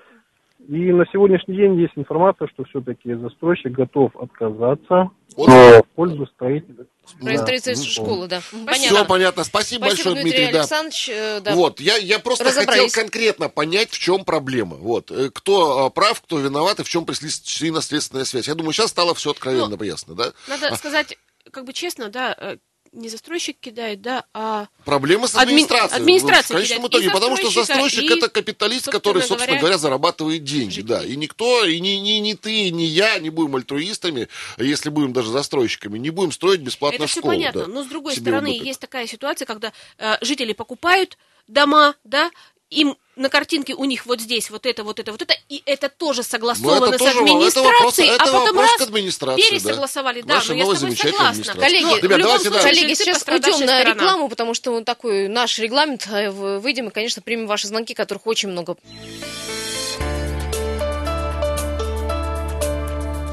И 0.68 0.92
на 0.92 1.04
сегодняшний 1.12 1.56
день 1.56 1.80
есть 1.80 1.92
информация, 1.96 2.48
что 2.48 2.64
все-таки 2.64 3.14
застройщик 3.14 3.72
готов 3.72 4.14
отказаться 4.16 5.10
вот. 5.36 5.48
в 5.48 5.82
пользу 5.94 6.26
строительства. 6.26 6.86
Про 7.20 7.38
строительство 7.38 7.88
школы, 7.88 8.28
да. 8.28 8.40
Понятно. 8.52 8.74
Все 8.76 9.04
понятно. 9.04 9.44
Спасибо, 9.44 9.86
Спасибо 9.86 10.10
большое, 10.10 10.22
Дмитрий. 10.22 10.40
Дмитрий 10.42 10.58
Александрович, 10.58 11.06
да. 11.08 11.40
да. 11.40 11.54
Вот, 11.54 11.80
я, 11.80 11.96
я 11.96 12.18
просто 12.18 12.50
хотел 12.50 12.86
конкретно 12.92 13.48
понять, 13.48 13.90
в 13.90 13.98
чем 13.98 14.24
проблема. 14.24 14.76
Вот, 14.76 15.10
э, 15.10 15.30
кто 15.30 15.88
э, 15.88 15.90
прав, 15.90 16.20
кто 16.20 16.38
виноват 16.38 16.80
и 16.80 16.84
в 16.84 16.88
чем 16.88 17.04
причинно-следственная 17.04 18.24
связь. 18.24 18.46
Я 18.46 18.54
думаю, 18.54 18.72
сейчас 18.72 18.90
стало 18.90 19.14
все 19.14 19.32
откровенно 19.32 19.76
ну, 19.76 19.82
ясно, 19.82 20.14
да? 20.14 20.32
Надо 20.48 20.68
а. 20.68 20.76
сказать 20.76 21.18
как 21.50 21.64
бы 21.64 21.72
честно, 21.72 22.08
да, 22.08 22.34
э, 22.38 22.56
не 22.92 23.08
застройщик 23.08 23.56
кидает, 23.58 24.02
да, 24.02 24.24
а... 24.34 24.68
Проблемы 24.84 25.26
с 25.26 25.34
администрацией. 25.34 25.96
Адми... 25.96 26.02
Администрация 26.02 26.56
В 26.56 26.60
конечном 26.60 26.86
итоге, 26.88 27.10
потому 27.10 27.36
что 27.36 27.50
застройщик 27.50 28.02
и, 28.02 28.14
это 28.14 28.28
капиталист, 28.28 28.88
который, 28.88 29.22
собственно 29.22 29.46
говоря, 29.46 29.60
говоря 29.60 29.78
зарабатывает 29.78 30.44
деньги, 30.44 30.74
жители. 30.74 30.86
да. 30.86 31.04
И 31.04 31.16
никто, 31.16 31.64
и 31.64 31.80
ни, 31.80 31.96
ни, 31.96 32.18
ни 32.18 32.34
ты, 32.34 32.70
ни 32.70 32.82
я 32.82 33.18
не 33.18 33.30
будем 33.30 33.56
альтруистами, 33.56 34.28
если 34.58 34.90
будем 34.90 35.12
даже 35.12 35.30
застройщиками, 35.30 35.98
не 35.98 36.10
будем 36.10 36.32
строить 36.32 36.60
бесплатно 36.60 36.96
это 36.96 37.06
школу. 37.06 37.32
Это 37.32 37.40
все 37.40 37.52
понятно, 37.52 37.72
да, 37.72 37.80
но 37.80 37.84
с 37.84 37.86
другой 37.86 38.14
стороны, 38.14 38.50
удобно. 38.50 38.66
есть 38.66 38.80
такая 38.80 39.06
ситуация, 39.06 39.46
когда 39.46 39.72
э, 39.98 40.16
жители 40.20 40.52
покупают 40.52 41.16
дома, 41.48 41.94
да, 42.04 42.30
им 42.72 42.96
на 43.16 43.28
картинке 43.28 43.74
у 43.74 43.84
них 43.84 44.06
вот 44.06 44.20
здесь 44.20 44.50
вот 44.50 44.64
это, 44.64 44.84
вот 44.84 44.98
это, 44.98 45.12
вот 45.12 45.20
это, 45.20 45.34
и 45.48 45.62
это 45.66 45.88
тоже 45.90 46.22
согласовано 46.22 46.86
это 46.86 46.96
с 46.96 46.98
тоже, 46.98 47.18
администрацией, 47.18 48.08
это 48.08 48.32
вопрос, 48.32 48.48
а 48.48 48.52
потом 48.52 48.58
раз 48.60 49.36
пересогласовали. 49.36 50.22
Да, 50.22 50.40
да 50.40 50.44
но 50.48 50.54
я 50.54 50.64
с 50.64 50.80
тобой 50.80 50.96
согласна. 50.96 51.54
Коллеги, 51.54 51.84
ну, 51.84 51.96
ребят, 51.96 52.20
давайте, 52.20 52.48
случае, 52.48 52.62
да. 52.62 52.68
коллеги, 52.68 52.94
сейчас 52.94 53.24
уйдем 53.28 53.66
на 53.66 53.84
рекламу, 53.84 54.28
потому 54.28 54.54
что 54.54 54.72
он 54.72 54.84
такой 54.84 55.28
наш 55.28 55.58
регламент, 55.58 56.08
э, 56.10 56.30
выйдем 56.30 56.88
и, 56.88 56.90
конечно, 56.90 57.20
примем 57.20 57.46
ваши 57.46 57.68
звонки, 57.68 57.94
которых 57.94 58.26
очень 58.26 58.48
много. 58.48 58.76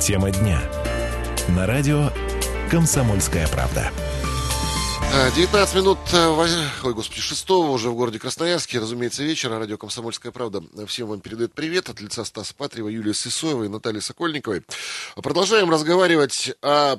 Тема 0.01 0.31
дня. 0.31 0.61
На 1.49 1.65
радио 1.65 2.11
«Комсомольская 2.69 3.47
правда». 3.47 3.91
19 5.11 5.75
минут, 5.75 5.97
э, 6.13 6.27
ой, 6.83 6.93
господи, 6.93 7.19
6 7.19 7.49
уже 7.49 7.89
в 7.89 7.95
городе 7.95 8.19
Красноярске, 8.19 8.77
разумеется, 8.77 9.23
вечера. 9.23 9.57
Радио 9.57 9.75
«Комсомольская 9.75 10.31
правда» 10.31 10.61
всем 10.85 11.07
вам 11.07 11.19
передает 11.19 11.51
привет 11.53 11.89
от 11.89 11.99
лица 11.99 12.23
Стаса 12.23 12.53
Патрева, 12.53 12.89
Юлии 12.89 13.13
Сысоевой 13.13 13.69
Натальи 13.69 14.01
Сокольниковой. 14.01 14.63
Продолжаем 15.15 15.71
разговаривать 15.71 16.51
о 16.61 16.97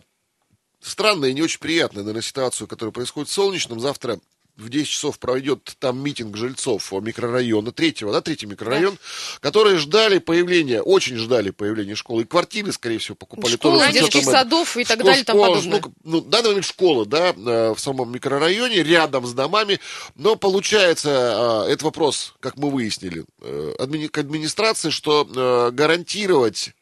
странной 0.80 1.30
и 1.30 1.34
не 1.34 1.42
очень 1.42 1.60
приятной, 1.60 2.02
наверное, 2.02 2.22
ситуацию, 2.22 2.66
которая 2.66 2.92
происходит 2.92 3.28
в 3.28 3.32
Солнечном. 3.32 3.78
Завтра 3.78 4.18
в 4.60 4.68
10 4.68 4.88
часов 4.88 5.18
пройдет 5.18 5.76
там 5.78 5.98
митинг 5.98 6.36
жильцов 6.36 6.92
микрорайона, 6.92 7.72
третьего, 7.72 8.12
да, 8.12 8.20
третий 8.20 8.46
микрорайон, 8.46 8.94
да. 8.94 8.98
которые 9.40 9.78
ждали 9.78 10.18
появления, 10.18 10.82
очень 10.82 11.16
ждали 11.16 11.50
появления 11.50 11.94
школы. 11.94 12.22
И 12.22 12.26
квартиры, 12.26 12.72
скорее 12.72 12.98
всего, 12.98 13.14
покупали. 13.14 13.54
Школы, 13.54 13.78
тоже 13.78 13.92
детских 13.92 14.24
садов 14.24 14.76
и 14.76 14.84
так 14.84 14.98
школ, 14.98 15.06
далее, 15.06 15.24
школа, 15.24 15.46
подобное. 15.46 15.80
Ну, 15.80 15.92
ну, 16.04 16.20
данный 16.20 16.48
момент 16.48 16.66
школа, 16.66 17.06
да, 17.06 17.34
э, 17.36 17.74
в 17.74 17.78
самом 17.78 18.12
микрорайоне, 18.12 18.82
рядом 18.82 19.26
с 19.26 19.32
домами. 19.32 19.80
Но 20.14 20.36
получается, 20.36 21.66
э, 21.66 21.72
это 21.72 21.84
вопрос, 21.84 22.34
как 22.40 22.56
мы 22.56 22.70
выяснили, 22.70 23.24
э, 23.40 24.08
к 24.08 24.18
администрации, 24.18 24.90
что 24.90 25.70
гарантировать 25.72 26.72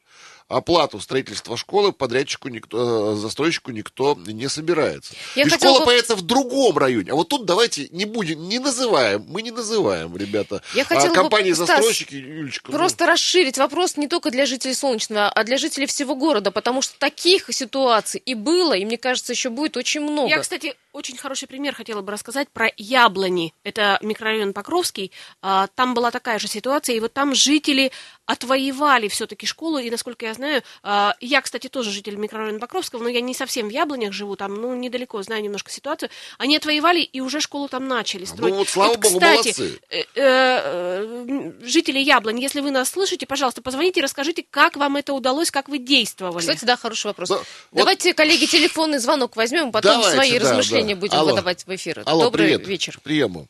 оплату 0.49 0.99
строительства 0.99 1.57
школы 1.57 1.93
подрядчику 1.93 2.49
никто, 2.49 3.13
э, 3.13 3.17
застройщику 3.17 3.71
никто 3.71 4.19
не 4.27 4.49
собирается. 4.49 5.15
Я 5.37 5.45
и 5.45 5.49
школа 5.51 5.81
бы... 5.81 5.87
появится 5.87 6.17
в 6.17 6.23
другом 6.23 6.79
районе. 6.79 7.13
А 7.13 7.15
вот 7.15 7.29
тут 7.29 7.45
давайте 7.45 7.89
не 7.91 8.07
будем, 8.07 8.49
не 8.49 8.59
называем, 8.59 9.27
мы 9.29 9.43
не 9.43 9.51
называем, 9.51 10.17
ребята, 10.17 10.63
Я 10.75 10.85
хотела 10.85 11.13
а 11.13 11.15
компании 11.15 11.53
бы, 11.53 12.17
Юлечка. 12.17 12.73
Ну. 12.73 12.79
Просто 12.79 13.05
ну... 13.05 13.13
расширить 13.13 13.59
вопрос 13.59 13.97
не 13.97 14.09
только 14.09 14.31
для 14.31 14.47
жителей 14.47 14.75
Солнечного, 14.75 15.29
а 15.29 15.45
для 15.45 15.59
жителей 15.59 15.87
всего 15.87 16.15
города, 16.15 16.51
потому 16.51 16.81
что 16.81 16.99
таких 16.99 17.53
ситуаций 17.53 18.23
и 18.25 18.35
было, 18.35 18.73
и 18.73 18.85
мне 18.85 18.97
кажется, 18.97 19.33
еще 19.33 19.51
будет 19.51 19.77
очень 19.77 20.01
много. 20.01 20.31
Я, 20.31 20.39
кстати, 20.39 20.75
очень 20.99 21.17
хороший 21.17 21.47
пример 21.47 21.75
хотела 21.75 22.03
бы 22.03 22.13
рассказать 22.13 22.49
про 22.51 22.71
Яблони. 22.77 23.55
Это 23.63 23.99
микрорайон 24.03 24.53
Покровский. 24.53 25.13
А, 25.41 25.69
там 25.69 25.95
была 25.95 26.11
такая 26.11 26.39
же 26.39 26.49
ситуация, 26.49 26.97
и 26.97 27.01
вот 27.01 27.13
там 27.13 27.35
жители 27.35 27.93
отвоевали 28.27 29.09
все-таки 29.09 29.47
школу, 29.47 29.79
и, 29.79 29.91
насколько 29.91 30.27
я 30.27 30.35
знаю, 30.35 30.63
а, 30.83 31.15
я, 31.21 31.41
кстати, 31.41 31.69
тоже 31.69 31.91
житель 31.91 32.17
микрорайона 32.17 32.59
Покровского, 32.59 33.03
но 33.03 33.09
я 33.09 33.21
не 33.21 33.33
совсем 33.33 33.69
в 33.69 33.71
Яблонях 33.71 34.13
живу, 34.13 34.37
там, 34.37 34.55
ну, 34.55 34.75
недалеко, 34.75 35.23
знаю 35.23 35.43
немножко 35.43 35.71
ситуацию. 35.71 36.11
Они 36.37 36.57
отвоевали, 36.57 37.01
и 37.01 37.21
уже 37.21 37.41
школу 37.41 37.69
там 37.69 37.87
начали 37.87 38.25
строить. 38.25 38.53
Ну, 38.53 38.59
вот, 38.59 38.69
слава 38.69 38.91
вот, 38.91 39.01
богу, 39.01 39.15
кстати, 39.19 39.61
молодцы. 39.61 39.81
Э, 39.89 40.01
э, 40.01 40.05
э, 40.17 41.53
жители 41.63 42.01
Яблонь, 42.01 42.41
если 42.41 42.61
вы 42.61 42.71
нас 42.71 42.91
слышите, 42.91 43.25
пожалуйста, 43.25 43.63
позвоните, 43.63 44.01
расскажите, 44.01 44.45
как 44.51 44.77
вам 44.77 44.97
это 44.97 45.15
удалось, 45.15 45.51
как 45.51 45.69
вы 45.69 45.79
действовали. 45.79 46.41
Кстати, 46.41 46.65
да, 46.65 46.77
хороший 46.77 47.07
вопрос. 47.07 47.29
Да, 47.29 47.41
Давайте, 47.73 48.11
вот... 48.11 48.17
коллеги, 48.17 48.47
телефонный 48.47 48.99
звонок 48.99 49.37
возьмем, 49.37 49.71
потом 49.71 50.01
Давайте, 50.01 50.15
свои 50.15 50.39
да, 50.39 50.51
размышления 50.51 50.88
да. 50.88 50.88
Будем 50.95 51.19
Алло. 51.19 51.31
выдавать 51.31 51.67
в 51.67 51.75
эфир. 51.75 52.03
Алло, 52.07 52.25
Добрый 52.25 52.47
привет. 52.47 52.67
вечер. 52.67 52.99
Приему. 53.03 53.47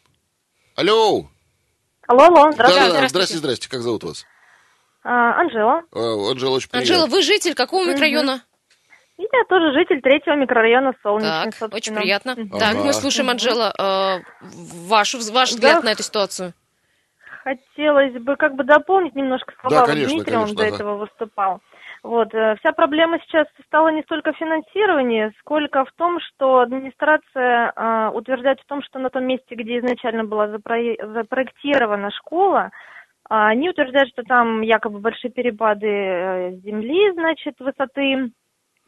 Алло. 0.76 1.26
Алло, 2.07 2.25
алло, 2.25 2.52
здравствуйте. 2.52 2.92
Да, 2.92 3.00
да, 3.00 3.09
здрасте, 3.09 3.37
здрасте. 3.37 3.68
Как 3.68 3.80
зовут 3.80 4.04
вас? 4.04 4.26
А, 5.04 5.40
Анжела. 5.40 5.83
А, 5.92 6.30
Анжела, 6.30 6.57
очень 6.57 6.71
приятно. 6.71 6.95
Анжела, 6.95 7.07
вы 7.07 7.23
житель 7.23 7.54
какого 7.54 7.83
угу. 7.83 7.90
микрорайона? 7.90 8.42
Я 9.18 9.45
тоже 9.49 9.73
житель 9.73 10.00
третьего 10.00 10.37
микрорайона 10.37 10.92
Солнечный, 11.02 11.50
Так, 11.59 11.75
очень 11.75 11.95
приятно. 11.95 12.33
Ага. 12.33 12.59
Так, 12.59 12.76
мы 12.76 12.92
слушаем, 12.92 13.28
Анжела, 13.30 13.75
э, 13.76 14.23
ваш, 14.40 15.14
ваш 15.14 15.50
взгляд 15.50 15.80
да. 15.80 15.87
на 15.87 15.92
эту 15.92 16.04
ситуацию. 16.04 16.54
Хотелось 17.42 18.12
бы 18.23 18.37
как 18.37 18.54
бы 18.54 18.62
дополнить 18.62 19.16
немножко 19.16 19.54
слова 19.61 19.80
да, 19.80 19.87
конечно, 19.87 20.14
Дмитрия, 20.14 20.35
конечно, 20.35 20.50
он 20.50 20.57
до 20.57 20.62
ага. 20.64 20.75
этого 20.75 20.97
выступал. 20.99 21.61
Вот. 22.08 22.32
Э, 22.32 22.56
вся 22.58 22.72
проблема 22.72 23.18
сейчас 23.20 23.46
стала 23.66 23.88
не 23.88 24.00
столько 24.02 24.32
в 24.32 24.38
финансировании, 24.38 25.30
сколько 25.40 25.84
в 25.84 25.92
том, 25.92 26.18
что 26.20 26.60
администрация 26.60 27.70
э, 27.70 28.10
утверждает 28.14 28.60
в 28.60 28.66
том, 28.66 28.82
что 28.82 28.98
на 28.98 29.10
том 29.10 29.24
месте, 29.24 29.54
где 29.54 29.78
изначально 29.78 30.24
была 30.24 30.48
запро... 30.48 30.78
запроектирована 30.98 32.10
школа, 32.12 32.70
а, 33.28 33.48
они 33.48 33.68
утверждают, 33.68 34.08
что 34.08 34.22
там 34.22 34.62
якобы 34.62 35.00
большие 35.00 35.30
перепады 35.30 35.86
э, 35.86 36.52
земли, 36.64 37.12
значит, 37.12 37.56
высоты. 37.60 38.30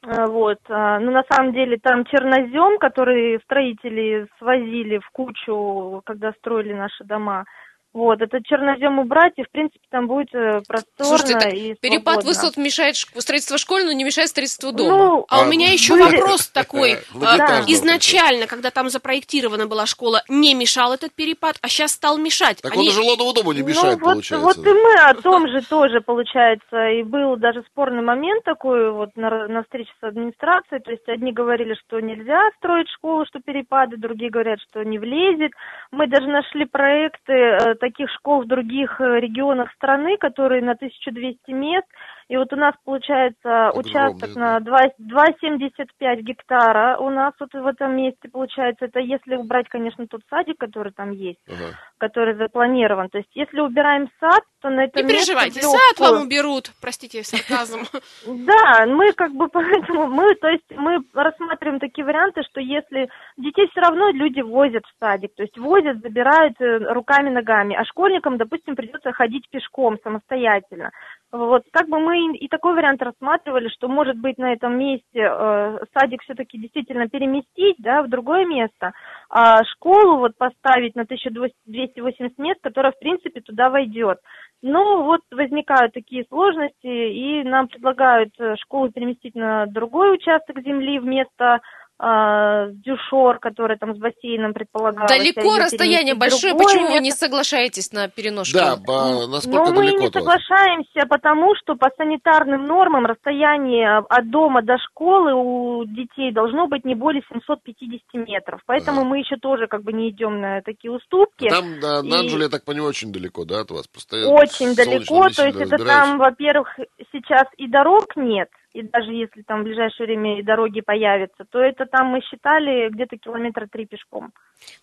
Э, 0.02 0.24
вот. 0.26 0.60
А, 0.70 0.98
но 0.98 1.10
на 1.10 1.24
самом 1.30 1.52
деле 1.52 1.76
там 1.76 2.06
чернозем, 2.06 2.78
который 2.78 3.38
строители 3.44 4.28
свозили 4.38 4.96
в 4.96 5.10
кучу, 5.10 6.00
когда 6.06 6.32
строили 6.38 6.72
наши 6.72 7.04
дома. 7.04 7.44
Вот, 7.92 8.20
этот 8.20 8.44
чернозем 8.44 9.00
убрать, 9.00 9.32
и, 9.36 9.42
в 9.42 9.50
принципе, 9.50 9.80
там 9.90 10.06
будет 10.06 10.32
э, 10.32 10.60
просторно 10.68 11.18
Слушайте, 11.18 11.50
и 11.56 11.74
перепад 11.74 12.22
высот 12.22 12.56
мешает 12.56 12.94
строительство 12.94 13.58
школы, 13.58 13.82
но 13.84 13.90
не 13.90 14.04
мешает 14.04 14.28
строительству 14.28 14.70
дома. 14.70 14.96
Ну, 14.96 15.26
а, 15.28 15.40
а 15.40 15.42
у 15.42 15.46
меня 15.46 15.72
еще 15.72 15.94
были... 15.94 16.18
вопрос 16.18 16.48
такой. 16.48 16.98
Да. 17.14 17.64
Изначально, 17.66 18.46
когда 18.46 18.70
там 18.70 18.90
запроектирована 18.90 19.66
была 19.66 19.86
школа, 19.86 20.22
не 20.28 20.54
мешал 20.54 20.92
этот 20.92 21.12
перепад, 21.14 21.56
а 21.62 21.68
сейчас 21.68 21.92
стал 21.92 22.16
мешать. 22.16 22.62
Так 22.62 22.74
Они... 22.74 22.88
он 22.88 22.94
жилому 22.94 23.32
дому 23.32 23.52
не 23.52 23.62
мешает, 23.62 23.98
ну, 23.98 24.04
вот, 24.04 24.12
получается. 24.12 24.46
Вот 24.46 24.66
и 24.66 24.72
мы 24.72 24.94
о 24.94 25.14
том 25.14 25.48
же 25.48 25.60
тоже, 25.62 26.00
получается, 26.00 26.90
и 26.90 27.02
был 27.02 27.36
даже 27.36 27.64
спорный 27.72 28.02
момент 28.02 28.44
такой 28.44 28.92
вот 28.92 29.16
на, 29.16 29.48
на 29.48 29.64
встрече 29.64 29.90
с 30.00 30.04
администрацией, 30.04 30.80
то 30.80 30.92
есть 30.92 31.08
одни 31.08 31.32
говорили, 31.32 31.74
что 31.86 31.98
нельзя 31.98 32.40
строить 32.58 32.88
школу, 32.90 33.26
что 33.26 33.40
перепады, 33.40 33.96
другие 33.96 34.30
говорят, 34.30 34.60
что 34.68 34.84
не 34.84 34.98
влезет. 34.98 35.52
Мы 35.90 36.06
даже 36.06 36.28
нашли 36.28 36.66
проекты 36.66 37.32
э, 37.32 37.74
таких 37.80 38.10
школ 38.10 38.42
в 38.42 38.46
других 38.46 39.00
э, 39.00 39.20
регионах 39.20 39.72
страны, 39.72 40.16
которые 40.16 40.62
на 40.62 40.72
1200 40.72 41.50
мест, 41.50 41.86
И 42.30 42.36
вот 42.36 42.52
у 42.52 42.56
нас 42.56 42.76
получается 42.84 43.70
Огромный, 43.70 43.90
участок 43.90 44.34
да. 44.34 44.60
на 44.60 44.86
2,75 44.94 46.20
гектара. 46.22 46.96
У 46.98 47.10
нас 47.10 47.34
вот 47.40 47.52
в 47.52 47.66
этом 47.66 47.96
месте 47.96 48.28
получается, 48.30 48.84
это 48.84 49.00
если 49.00 49.34
убрать, 49.34 49.68
конечно, 49.68 50.06
тот 50.06 50.20
садик, 50.30 50.56
который 50.56 50.92
там 50.92 51.10
есть, 51.10 51.40
ага. 51.48 51.74
который 51.98 52.36
запланирован. 52.36 53.08
То 53.08 53.18
есть 53.18 53.30
если 53.34 53.58
убираем 53.58 54.08
сад, 54.20 54.44
то 54.60 54.70
на 54.70 54.84
этом 54.84 55.02
Не 55.02 55.08
переживайте, 55.08 55.60
сад 55.60 55.98
вам 55.98 56.22
уберут, 56.22 56.70
простите, 56.80 57.24
сарказм. 57.24 57.80
Да, 58.26 58.86
мы 58.86 59.12
как 59.12 59.32
бы 59.32 59.48
поэтому, 59.52 60.06
мы, 60.06 60.32
то 60.36 60.48
есть 60.48 60.70
мы 60.70 60.98
рассматриваем 61.12 61.80
такие 61.80 62.04
варианты, 62.04 62.42
что 62.48 62.60
если 62.60 63.08
детей 63.38 63.66
все 63.72 63.80
равно 63.80 64.10
люди 64.10 64.40
возят 64.40 64.84
в 64.84 64.98
садик, 65.00 65.34
то 65.34 65.42
есть 65.42 65.58
возят, 65.58 65.98
забирают 66.00 66.60
э, 66.60 66.92
руками, 66.92 67.30
ногами, 67.30 67.74
а 67.74 67.84
школьникам, 67.84 68.36
допустим, 68.36 68.76
придется 68.76 69.10
ходить 69.12 69.48
пешком 69.50 69.98
самостоятельно. 70.04 70.90
Вот, 71.32 71.62
как 71.72 71.88
бы 71.88 71.98
мы 72.00 72.19
и 72.34 72.48
такой 72.48 72.74
вариант 72.74 73.02
рассматривали, 73.02 73.68
что, 73.68 73.88
может 73.88 74.16
быть, 74.16 74.38
на 74.38 74.52
этом 74.52 74.78
месте 74.78 75.04
э, 75.14 75.78
садик 75.94 76.22
все-таки 76.22 76.58
действительно 76.58 77.08
переместить, 77.08 77.76
да, 77.78 78.02
в 78.02 78.08
другое 78.08 78.46
место, 78.46 78.92
а 79.28 79.64
школу 79.64 80.18
вот 80.18 80.36
поставить 80.36 80.94
на 80.94 81.02
1280 81.02 82.38
мест, 82.38 82.60
которая, 82.62 82.92
в 82.92 82.98
принципе, 82.98 83.40
туда 83.40 83.70
войдет. 83.70 84.18
Ну, 84.62 85.04
вот 85.04 85.20
возникают 85.30 85.94
такие 85.94 86.24
сложности, 86.28 86.86
и 86.86 87.42
нам 87.44 87.68
предлагают 87.68 88.32
э, 88.38 88.56
школу 88.56 88.90
переместить 88.90 89.34
на 89.34 89.66
другой 89.66 90.14
участок 90.14 90.60
земли 90.62 90.98
вместо 90.98 91.60
а, 92.02 92.68
дюшор, 92.70 93.38
который 93.40 93.76
там 93.76 93.94
с 93.94 93.98
бассейном 93.98 94.54
предполагалось. 94.54 95.10
Далеко 95.10 95.58
расстояние 95.58 96.14
большое, 96.14 96.54
почему 96.54 96.84
место. 96.84 96.94
вы 96.94 97.00
не 97.00 97.10
соглашаетесь 97.10 97.92
на 97.92 98.08
перенос 98.08 98.50
Да, 98.52 98.76
по, 98.76 99.26
насколько 99.26 99.70
Но 99.70 99.76
мы 99.76 99.92
не 99.92 100.10
соглашаемся, 100.10 101.06
потому 101.06 101.54
что 101.56 101.76
по 101.76 101.90
санитарным 101.98 102.66
нормам 102.66 103.04
расстояние 103.04 103.98
от 103.98 104.30
дома 104.30 104.62
до 104.62 104.78
школы 104.78 105.34
у 105.34 105.84
детей 105.84 106.32
должно 106.32 106.68
быть 106.68 106.86
не 106.86 106.94
более 106.94 107.22
750 107.30 108.26
метров. 108.26 108.62
Поэтому 108.64 109.02
ага. 109.02 109.10
мы 109.10 109.18
еще 109.18 109.36
тоже 109.36 109.66
как 109.66 109.82
бы 109.82 109.92
не 109.92 110.08
идем 110.08 110.40
на 110.40 110.62
такие 110.62 110.90
уступки. 110.90 111.50
Там 111.50 111.80
да, 111.82 112.02
на 112.02 112.20
Анжеле, 112.20 112.44
я 112.44 112.48
так 112.48 112.64
понимаю, 112.64 112.88
очень 112.88 113.12
далеко, 113.12 113.44
да, 113.44 113.60
от 113.60 113.70
вас? 113.72 113.86
Просто 113.88 114.26
очень 114.26 114.74
далеко, 114.74 115.28
то 115.28 115.44
есть 115.44 115.60
это 115.60 115.76
там, 115.84 116.16
во-первых, 116.16 116.78
сейчас 117.12 117.44
и 117.58 117.68
дорог 117.68 118.16
нет, 118.16 118.48
и 118.72 118.82
даже 118.82 119.12
если 119.12 119.42
там 119.42 119.60
в 119.60 119.64
ближайшее 119.64 120.06
время 120.06 120.38
и 120.38 120.42
дороги 120.42 120.80
появятся, 120.80 121.44
то 121.50 121.58
это 121.58 121.86
там 121.86 122.08
мы 122.08 122.20
считали 122.22 122.88
где-то 122.90 123.16
километра 123.16 123.66
три 123.70 123.86
пешком. 123.86 124.32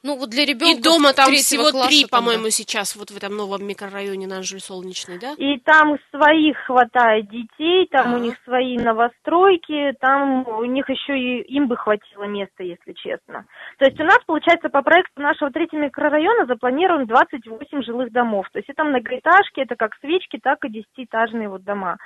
Ну 0.04 0.18
вот 0.18 0.30
для 0.30 0.46
ребенка 0.46 0.80
И 0.80 0.82
дома 0.82 1.14
там 1.14 1.32
всего 1.34 1.72
три, 1.72 2.06
по-моему, 2.06 2.46
да. 2.46 2.52
сейчас 2.52 2.96
вот 2.96 3.12
в 3.12 3.18
этом 3.18 3.36
новом 3.36 3.66
микрорайоне 3.66 4.28
на 4.28 4.38
Анжель 4.38 4.60
Солнечный, 4.60 5.20
да? 5.20 5.34
И 5.38 5.60
там 5.60 5.98
своих 6.12 6.58
хватает 6.66 7.30
детей, 7.30 7.88
там 7.92 8.08
А-а-а. 8.08 8.18
у 8.18 8.24
них 8.24 8.36
свои 8.44 8.78
новостройки, 8.78 9.94
там 10.00 10.48
у 10.48 10.66
них 10.66 10.90
еще 10.90 11.18
и 11.18 11.42
им 11.54 11.68
бы 11.68 11.78
хватило 11.78 12.24
места, 12.24 12.64
если 12.64 12.94
честно. 12.94 13.46
То 13.78 13.86
есть 13.86 14.00
у 14.00 14.04
нас, 14.04 14.20
получается, 14.26 14.70
по 14.70 14.82
проекту 14.82 15.22
нашего 15.22 15.52
третьего 15.52 15.82
микрорайона 15.82 16.46
запланирован 16.46 17.06
28 17.06 17.84
жилых 17.84 18.12
домов. 18.12 18.48
То 18.52 18.60
есть 18.60 18.70
это 18.70 18.84
многоэтажки, 18.84 19.62
это 19.62 19.76
как 19.76 19.96
свечки, 20.02 20.40
так 20.42 20.66
и 20.66 20.70
десятиэтажные 20.70 21.50
вот 21.50 21.64
дома. 21.64 21.98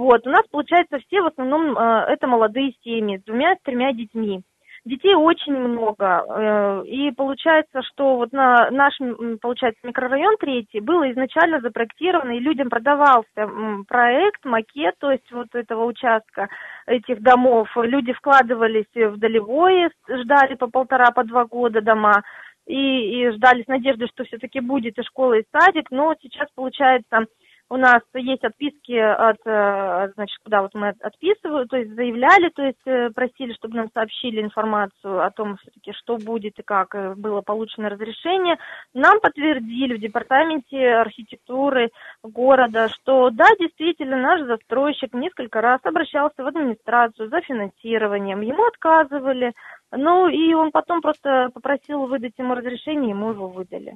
Вот, 0.00 0.26
у 0.26 0.30
нас, 0.30 0.46
получается, 0.50 0.98
все 1.06 1.20
в 1.20 1.26
основном 1.26 1.76
э, 1.76 2.04
это 2.08 2.26
молодые 2.26 2.72
семьи 2.82 3.18
с 3.18 3.24
двумя-тремя 3.24 3.92
детьми. 3.92 4.40
Детей 4.86 5.14
очень 5.14 5.54
много, 5.54 6.24
э, 6.26 6.86
и 6.86 7.10
получается, 7.10 7.82
что 7.82 8.16
вот 8.16 8.32
на 8.32 8.70
наш, 8.70 8.94
получается, 9.42 9.86
микрорайон 9.86 10.38
третий 10.38 10.80
был 10.80 11.02
изначально 11.10 11.60
запроектирован, 11.60 12.30
и 12.30 12.38
людям 12.38 12.70
продавался 12.70 13.46
проект, 13.86 14.42
макет, 14.46 14.94
то 15.00 15.10
есть 15.12 15.30
вот 15.32 15.48
этого 15.52 15.84
участка, 15.84 16.48
этих 16.86 17.20
домов. 17.20 17.68
Люди 17.76 18.14
вкладывались 18.14 18.88
в 18.94 19.18
долевое, 19.18 19.90
ждали 20.08 20.54
по 20.54 20.68
полтора, 20.68 21.10
по 21.10 21.24
два 21.24 21.44
года 21.44 21.82
дома, 21.82 22.22
и, 22.66 22.74
и 22.74 23.30
ждали 23.32 23.64
с 23.64 23.66
надеждой, 23.66 24.08
что 24.08 24.24
все-таки 24.24 24.60
будет 24.60 24.98
и 24.98 25.02
школа, 25.02 25.34
и 25.34 25.44
садик, 25.52 25.90
но 25.90 26.14
сейчас, 26.22 26.48
получается, 26.54 27.26
у 27.70 27.76
нас 27.76 28.02
есть 28.14 28.44
отписки 28.44 28.92
от, 28.98 29.38
э, 29.46 30.12
значит, 30.14 30.36
куда 30.42 30.62
вот 30.62 30.74
мы 30.74 30.88
отписывали, 30.88 31.66
то 31.66 31.76
есть 31.76 31.94
заявляли, 31.94 32.48
то 32.50 32.62
есть 32.64 32.84
э, 32.84 33.10
просили, 33.10 33.52
чтобы 33.52 33.76
нам 33.76 33.88
сообщили 33.94 34.42
информацию 34.42 35.24
о 35.24 35.30
том, 35.30 35.56
все-таки, 35.56 35.92
что 35.92 36.16
будет 36.16 36.58
и 36.58 36.62
как 36.62 36.96
э, 36.96 37.14
было 37.14 37.42
получено 37.42 37.88
разрешение. 37.88 38.56
Нам 38.92 39.20
подтвердили 39.20 39.94
в 39.94 40.00
департаменте 40.00 40.94
архитектуры 40.94 41.90
города, 42.24 42.88
что 42.88 43.30
да, 43.30 43.46
действительно, 43.60 44.16
наш 44.16 44.40
застройщик 44.42 45.14
несколько 45.14 45.60
раз 45.60 45.80
обращался 45.84 46.42
в 46.42 46.48
администрацию 46.48 47.28
за 47.28 47.40
финансированием, 47.40 48.40
ему 48.40 48.66
отказывали, 48.66 49.52
ну 49.92 50.26
и 50.26 50.52
он 50.54 50.72
потом 50.72 51.00
просто 51.00 51.50
попросил 51.54 52.06
выдать 52.06 52.34
ему 52.36 52.54
разрешение, 52.54 53.10
ему 53.10 53.30
его 53.30 53.46
выдали 53.46 53.94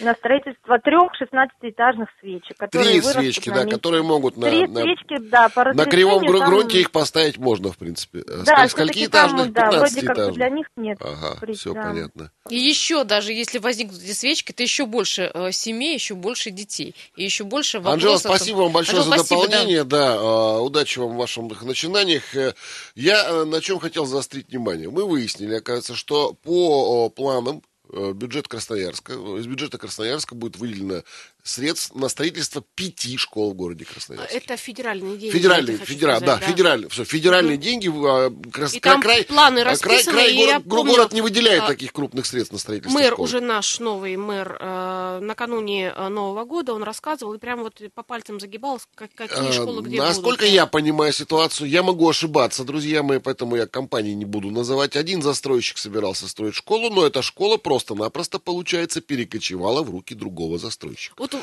на 0.00 0.14
строительство 0.14 0.78
трех 0.78 1.10
16-этажных 1.20 2.08
свечек. 2.20 2.56
Три 2.70 3.00
свечки, 3.00 3.50
да, 3.50 3.64
которые 3.64 4.02
могут 4.02 4.36
на, 4.36 4.48
Три 4.48 4.66
на, 4.66 4.82
свечки, 4.82 5.18
да, 5.18 5.48
по 5.48 5.64
на 5.72 5.84
кривом 5.84 6.26
там... 6.26 6.48
грунте 6.48 6.80
их 6.80 6.90
поставить 6.90 7.38
можно, 7.38 7.72
в 7.72 7.78
принципе. 7.78 8.22
Да, 8.44 8.68
Скольки 8.68 9.06
этажных? 9.06 9.52
Да, 9.52 9.70
вроде 9.70 10.02
как 10.02 10.32
для 10.32 10.48
них 10.48 10.66
нет. 10.76 10.98
Ага, 11.00 11.36
При, 11.40 11.54
все 11.54 11.72
да. 11.74 11.82
понятно. 11.82 12.32
И 12.48 12.56
еще 12.56 13.04
даже, 13.04 13.32
если 13.32 13.58
возникнут 13.58 14.02
эти 14.02 14.12
свечки, 14.12 14.52
то 14.52 14.62
еще 14.62 14.86
больше 14.86 15.30
э, 15.32 15.52
семей, 15.52 15.94
еще 15.94 16.14
больше 16.14 16.50
детей. 16.50 16.94
И 17.16 17.24
еще 17.24 17.44
больше 17.44 17.78
вопросов. 17.78 17.94
Анжела, 17.94 18.16
спасибо 18.18 18.56
вам 18.58 18.72
большое 18.72 18.98
Анжела, 18.98 19.16
за 19.16 19.24
спасибо, 19.24 19.42
дополнение. 19.42 19.84
Да, 19.84 20.14
да 20.14 20.16
э, 20.16 20.60
удачи 20.60 20.98
вам 20.98 21.10
в 21.10 21.16
ваших 21.16 21.62
начинаниях. 21.62 22.34
Э, 22.34 22.54
я 22.94 23.24
э, 23.28 23.44
на 23.44 23.60
чем 23.60 23.78
хотел 23.78 24.06
заострить 24.06 24.48
внимание. 24.48 24.90
Мы 24.90 25.06
выяснили, 25.06 25.54
оказывается, 25.54 25.94
что 25.94 26.34
по 26.34 27.08
планам 27.10 27.62
Э, 27.62 27.69
бюджет 28.14 28.48
Красноярска, 28.48 29.12
из 29.12 29.46
бюджета 29.46 29.78
Красноярска 29.78 30.34
будет 30.34 30.56
выделено 30.58 31.02
средств 31.44 31.94
на 31.94 32.08
строительство 32.08 32.62
пяти 32.74 33.16
школ 33.16 33.52
в 33.52 33.54
городе 33.54 33.84
Красноярске. 33.84 34.36
Это 34.36 34.56
федеральные 34.56 35.16
деньги. 35.16 35.32
Федеральные, 35.32 35.78
федераль, 35.78 36.16
сказать, 36.16 36.40
да, 36.40 36.46
да, 36.46 36.52
федеральные, 36.52 36.88
все, 36.88 37.04
федеральные 37.04 37.56
mm 37.56 37.60
деньги. 37.60 37.90
А, 37.90 38.32
крас, 38.50 38.74
и 38.74 38.80
там 38.80 39.00
край, 39.00 39.24
планы 39.24 39.64
расписаны. 39.64 40.12
Край, 40.12 40.34
край 40.34 40.46
город, 40.46 40.64
помню, 40.68 40.92
город 40.92 41.12
не 41.12 41.20
выделяет 41.20 41.62
а, 41.62 41.66
таких 41.68 41.92
крупных 41.92 42.26
средств 42.26 42.52
на 42.52 42.58
строительство 42.58 42.98
Мэр 42.98 43.12
школ. 43.12 43.24
уже 43.24 43.40
наш 43.40 43.80
новый 43.80 44.16
мэр 44.16 44.56
э, 44.60 45.20
накануне 45.22 45.92
э, 45.94 46.08
Нового 46.08 46.44
года 46.44 46.72
он 46.74 46.82
рассказывал 46.82 47.34
и 47.34 47.38
прямо 47.38 47.64
вот 47.64 47.80
по 47.94 48.02
пальцам 48.02 48.40
загибал, 48.40 48.80
как, 48.94 49.10
какие 49.14 49.48
а, 49.48 49.52
школы 49.52 49.82
где 49.82 49.98
Насколько 49.98 50.42
будут. 50.42 50.54
я 50.54 50.66
понимаю 50.66 51.12
ситуацию, 51.12 51.68
я 51.68 51.82
могу 51.82 52.08
ошибаться, 52.08 52.64
друзья 52.64 53.02
мои, 53.02 53.18
поэтому 53.18 53.56
я 53.56 53.66
компании 53.66 54.12
не 54.12 54.24
буду 54.24 54.50
называть. 54.50 54.96
Один 54.96 55.22
застройщик 55.22 55.78
собирался 55.78 56.28
строить 56.28 56.54
школу, 56.54 56.90
но 56.90 57.06
эта 57.06 57.22
школа 57.22 57.56
просто-напросто, 57.56 58.38
получается, 58.38 59.00
перекочевала 59.00 59.82
в 59.82 59.90
руки 59.90 60.14
другого 60.14 60.58
застройщика. 60.58 61.14
Вот 61.18 61.34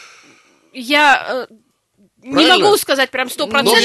я 0.74 1.48
э, 1.50 1.54
Правильно? 2.20 2.56
Не 2.56 2.64
могу 2.64 2.78
сказать 2.78 3.12
прям 3.12 3.30
сто 3.30 3.48
процентов, 3.48 3.80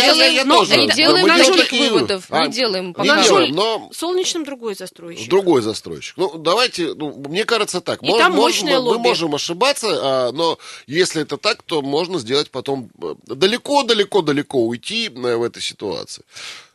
но, 0.46 0.64
не 0.64 0.88
делаем 0.90 1.27
наших 1.27 1.70
выводов, 1.70 2.25
а, 2.31 2.46
не 2.46 2.53
делаем. 2.53 2.94
Не 2.98 3.22
делаем, 3.22 3.55
но... 3.55 3.90
Солнечным 3.92 4.44
другой 4.44 4.75
застройщик. 4.75 5.29
Другой 5.29 5.61
застройщик. 5.61 6.16
Ну, 6.16 6.38
давайте, 6.38 6.94
ну, 6.94 7.12
мне 7.29 7.44
кажется 7.44 7.83
так. 7.83 8.03
И 8.03 8.07
Мож, 8.07 8.18
там 8.18 8.33
мощное 8.33 8.81
мы, 8.81 8.92
мы 8.92 8.98
можем 8.98 9.35
ошибаться, 9.35 9.87
а, 9.90 10.33
но 10.33 10.59
если 10.87 11.22
это 11.22 11.37
так, 11.37 11.62
то 11.62 11.83
можно 11.83 12.18
сделать 12.18 12.51
потом 12.51 12.90
далеко-далеко-далеко 13.27 14.59
э, 14.59 14.62
уйти 14.62 15.09
э, 15.09 15.37
в 15.37 15.42
этой 15.42 15.62
ситуации. 15.62 16.25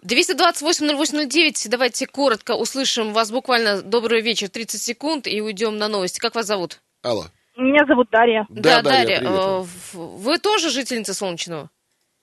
228-08-09, 0.06 1.68
давайте 1.70 2.06
коротко 2.06 2.56
услышим 2.56 3.14
вас 3.14 3.32
буквально 3.32 3.82
добрый 3.82 4.22
вечер, 4.22 4.48
30 4.48 4.82
секунд 4.82 5.28
и 5.28 5.42
уйдем 5.42 5.78
на 5.78 5.88
новости. 5.88 6.20
Как 6.20 6.36
вас 6.36 6.46
зовут? 6.46 6.80
Алло. 7.02 7.26
Меня 7.58 7.86
зовут 7.88 8.08
Дарья. 8.12 8.46
Да, 8.50 8.82
да 8.82 8.92
Дарья. 8.92 9.22
Э, 9.24 9.64
вы 9.94 10.38
тоже 10.38 10.70
жительница 10.70 11.14
Солнечного? 11.14 11.70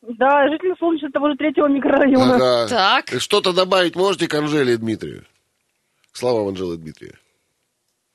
Да, 0.01 0.49
жительница 0.49 0.79
Солнечного 0.79 1.12
того 1.12 1.31
же 1.31 1.37
третьего 1.37 1.66
микрорайона. 1.66 2.35
Ага. 2.37 2.68
Так. 2.68 3.20
Что-то 3.20 3.53
добавить 3.53 3.97
можете 3.97 4.29
к 4.29 4.35
Анжеле 4.35 4.75
и 4.75 4.77
Дмитрию? 4.77 5.25
Слава 6.12 6.49
Анжелы 6.49 6.77
и 6.77 6.79
Дмитрию. 6.79 7.14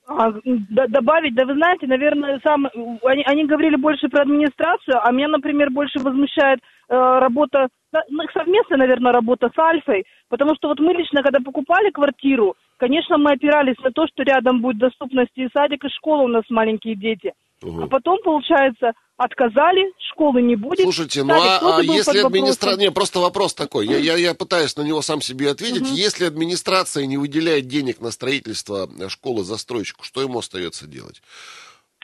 А, 0.08 0.32
да, 0.70 0.88
добавить, 0.88 1.36
да 1.36 1.46
вы 1.46 1.54
знаете, 1.54 1.86
наверное, 1.86 2.40
сам, 2.44 2.68
они, 3.04 3.24
они 3.28 3.46
говорили 3.46 3.76
больше 3.76 4.08
про 4.08 4.24
администрацию, 4.24 4.98
а 5.00 5.12
меня, 5.12 5.28
например, 5.28 5.70
больше 5.70 6.00
возмущает 6.00 6.62
э, 6.90 6.96
работа, 6.96 7.68
ну, 8.10 8.24
совместная, 8.34 8.80
наверное, 8.80 9.12
работа 9.12 9.52
с 9.54 9.60
Альфой, 9.60 10.06
потому 10.28 10.56
что 10.56 10.70
вот 10.70 10.80
мы 10.80 10.94
лично, 10.94 11.22
когда 11.22 11.40
покупали 11.46 11.92
квартиру, 11.92 12.56
Конечно, 12.80 13.18
мы 13.18 13.34
опирались 13.34 13.78
на 13.84 13.92
то, 13.92 14.08
что 14.08 14.24
рядом 14.24 14.62
будет 14.62 14.78
доступность 14.78 15.32
и 15.36 15.50
садик, 15.54 15.84
и 15.84 15.90
школа 15.90 16.22
у 16.24 16.28
нас 16.30 16.44
маленькие 16.50 16.96
дети. 16.96 17.34
Угу. 17.62 17.84
А 17.84 17.88
потом, 17.88 18.20
получается, 18.24 18.94
отказали, 19.18 19.92
школы 20.12 20.42
не 20.42 20.56
будет. 20.56 20.80
Слушайте, 20.80 21.26
ну 21.26 21.34
а, 21.34 21.80
а 21.80 21.84
если 21.84 22.20
администрация... 22.20 22.80
Не, 22.80 22.90
просто 22.90 23.20
вопрос 23.20 23.54
такой. 23.54 23.86
Я, 23.86 23.98
я, 23.98 24.16
я 24.16 24.34
пытаюсь 24.34 24.78
на 24.78 24.84
него 24.84 25.02
сам 25.02 25.20
себе 25.20 25.50
ответить. 25.52 25.82
Угу. 25.82 25.94
Если 25.94 26.24
администрация 26.24 27.06
не 27.06 27.18
выделяет 27.18 27.68
денег 27.68 28.00
на 28.00 28.12
строительство 28.12 28.90
школы 29.10 29.44
застройщику, 29.44 30.06
что 30.06 30.22
ему 30.22 30.40
остается 30.40 30.88
делать? 30.88 31.22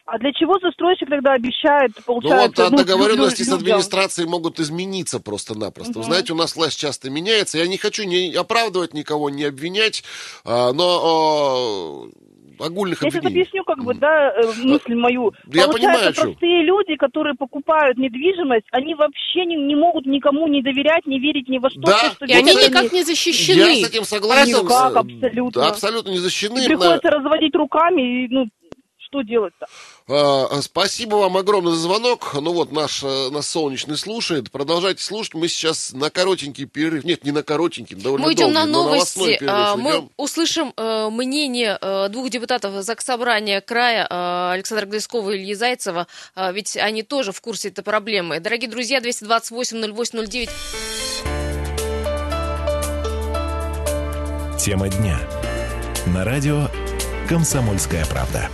А 0.06 0.20
для 0.20 0.32
чего 0.34 0.60
застройщик 0.60 1.10
тогда 1.10 1.34
обещает, 1.34 1.92
получается... 2.06 2.64
Ну 2.64 2.70
вот 2.70 2.72
ну, 2.72 2.78
договоренности 2.78 3.42
с 3.42 3.52
администрацией 3.52 4.28
могут 4.28 4.60
измениться 4.60 5.20
просто-напросто. 5.20 5.94
Угу. 5.94 6.00
Вы 6.00 6.06
знаете, 6.06 6.34
у 6.34 6.36
нас 6.36 6.56
власть 6.56 6.80
часто 6.80 7.10
меняется. 7.10 7.58
Я 7.58 7.68
не 7.68 7.78
хочу 7.78 8.04
не 8.04 8.32
оправдывать 8.34 8.94
никого, 8.94 9.32
не 9.32 9.46
обвинять, 9.46 10.04
а, 10.44 10.74
но 10.74 12.08
огульных 12.60 13.02
Я 13.04 13.10
сейчас 13.10 13.26
объясню, 13.26 13.64
как 13.64 13.84
бы, 13.84 13.94
да, 13.96 14.32
э, 14.32 14.54
мысль 14.64 14.94
мою. 14.94 15.34
Я 15.52 15.66
Получается, 15.66 15.74
понимаю, 15.74 16.14
простые 16.14 16.64
что... 16.64 16.66
люди, 16.66 16.96
которые 16.96 17.36
покупают 17.36 17.98
недвижимость, 17.98 18.66
они 18.72 18.96
вообще 18.96 19.46
не, 19.46 19.56
не 19.56 19.76
могут 19.76 20.06
никому 20.06 20.48
не 20.48 20.62
доверять, 20.62 21.06
не 21.06 21.20
верить 21.20 21.50
ни 21.50 21.58
во 21.58 21.70
что. 21.70 21.82
Да, 21.82 22.12
что 22.12 22.26
и 22.26 22.34
они 22.34 22.54
никак 22.54 22.92
не 22.92 23.04
защищены. 23.04 23.58
Я 23.58 23.76
с 23.76 23.90
этим 23.90 24.04
согласен. 24.04 24.64
Никак, 24.64 24.96
абсолютно. 24.96 25.62
Да, 25.62 25.70
абсолютно 25.70 26.10
не 26.12 26.20
защищены. 26.20 26.64
И 26.64 26.68
приходится 26.68 27.10
разводить 27.10 27.56
руками, 27.56 28.26
и, 28.26 28.28
ну, 28.30 28.46
что 29.08 29.22
делать-то? 29.22 29.68
А, 30.08 30.62
спасибо 30.62 31.16
вам 31.16 31.38
огромное 31.38 31.74
за 31.74 31.80
звонок. 31.80 32.34
Ну 32.34 32.54
вот, 32.54 32.72
наш, 32.72 33.04
э, 33.04 33.30
нас 33.30 33.48
солнечный 33.48 33.98
слушает. 33.98 34.52
Продолжайте 34.52 35.04
слушать. 35.04 35.34
Мы 35.34 35.48
сейчас 35.48 35.94
на 35.94 36.10
коротенький 36.10 36.66
перерыв. 36.66 37.04
Нет, 37.04 37.24
не 37.24 37.32
на 37.32 37.44
коротенький, 37.44 37.96
довольно 37.96 38.28
Мы 38.28 38.34
идем 38.34 38.54
долгий, 38.54 38.56
на 38.56 38.66
новости. 38.66 39.40
А, 39.48 39.76
мы 39.76 39.92
идем. 39.92 40.10
услышим 40.18 40.74
э, 40.76 41.10
мнение 41.10 41.78
э, 41.80 42.10
двух 42.10 42.30
депутатов 42.30 42.84
Заксобрания 42.84 43.62
края, 43.62 44.06
Александра 44.52 44.86
Глескова 44.86 45.32
и 45.32 45.38
Ильи 45.38 45.54
Зайцева. 45.54 46.08
Ведь 46.36 46.78
они 46.78 47.04
тоже 47.04 47.32
в 47.32 47.42
курсе 47.42 47.70
этой 47.70 47.84
проблемы. 47.84 48.40
Дорогие 48.40 48.70
друзья, 48.70 49.00
228-08-09. 49.00 50.50
Тема 54.60 54.90
дня. 54.90 55.20
На 56.08 56.24
радио 56.24 56.68
«Комсомольская 57.28 58.06
правда». 58.06 58.50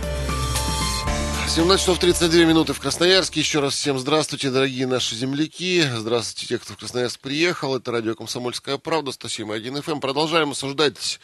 17 1.54 1.80
часов 1.80 1.98
32 1.98 2.44
минуты 2.46 2.72
в 2.72 2.80
Красноярске. 2.80 3.40
Еще 3.40 3.60
раз 3.60 3.74
всем 3.74 3.98
здравствуйте, 3.98 4.50
дорогие 4.50 4.86
наши 4.86 5.14
земляки. 5.14 5.82
Здравствуйте, 5.82 6.46
те, 6.46 6.58
кто 6.58 6.72
в 6.72 6.78
Красноярск 6.78 7.20
приехал. 7.20 7.76
Это 7.76 7.92
радио 7.92 8.14
«Комсомольская 8.14 8.78
правда», 8.78 9.10
107.1 9.10 9.84
FM. 9.84 10.00
Продолжаем 10.00 10.52
осуждать 10.52 11.20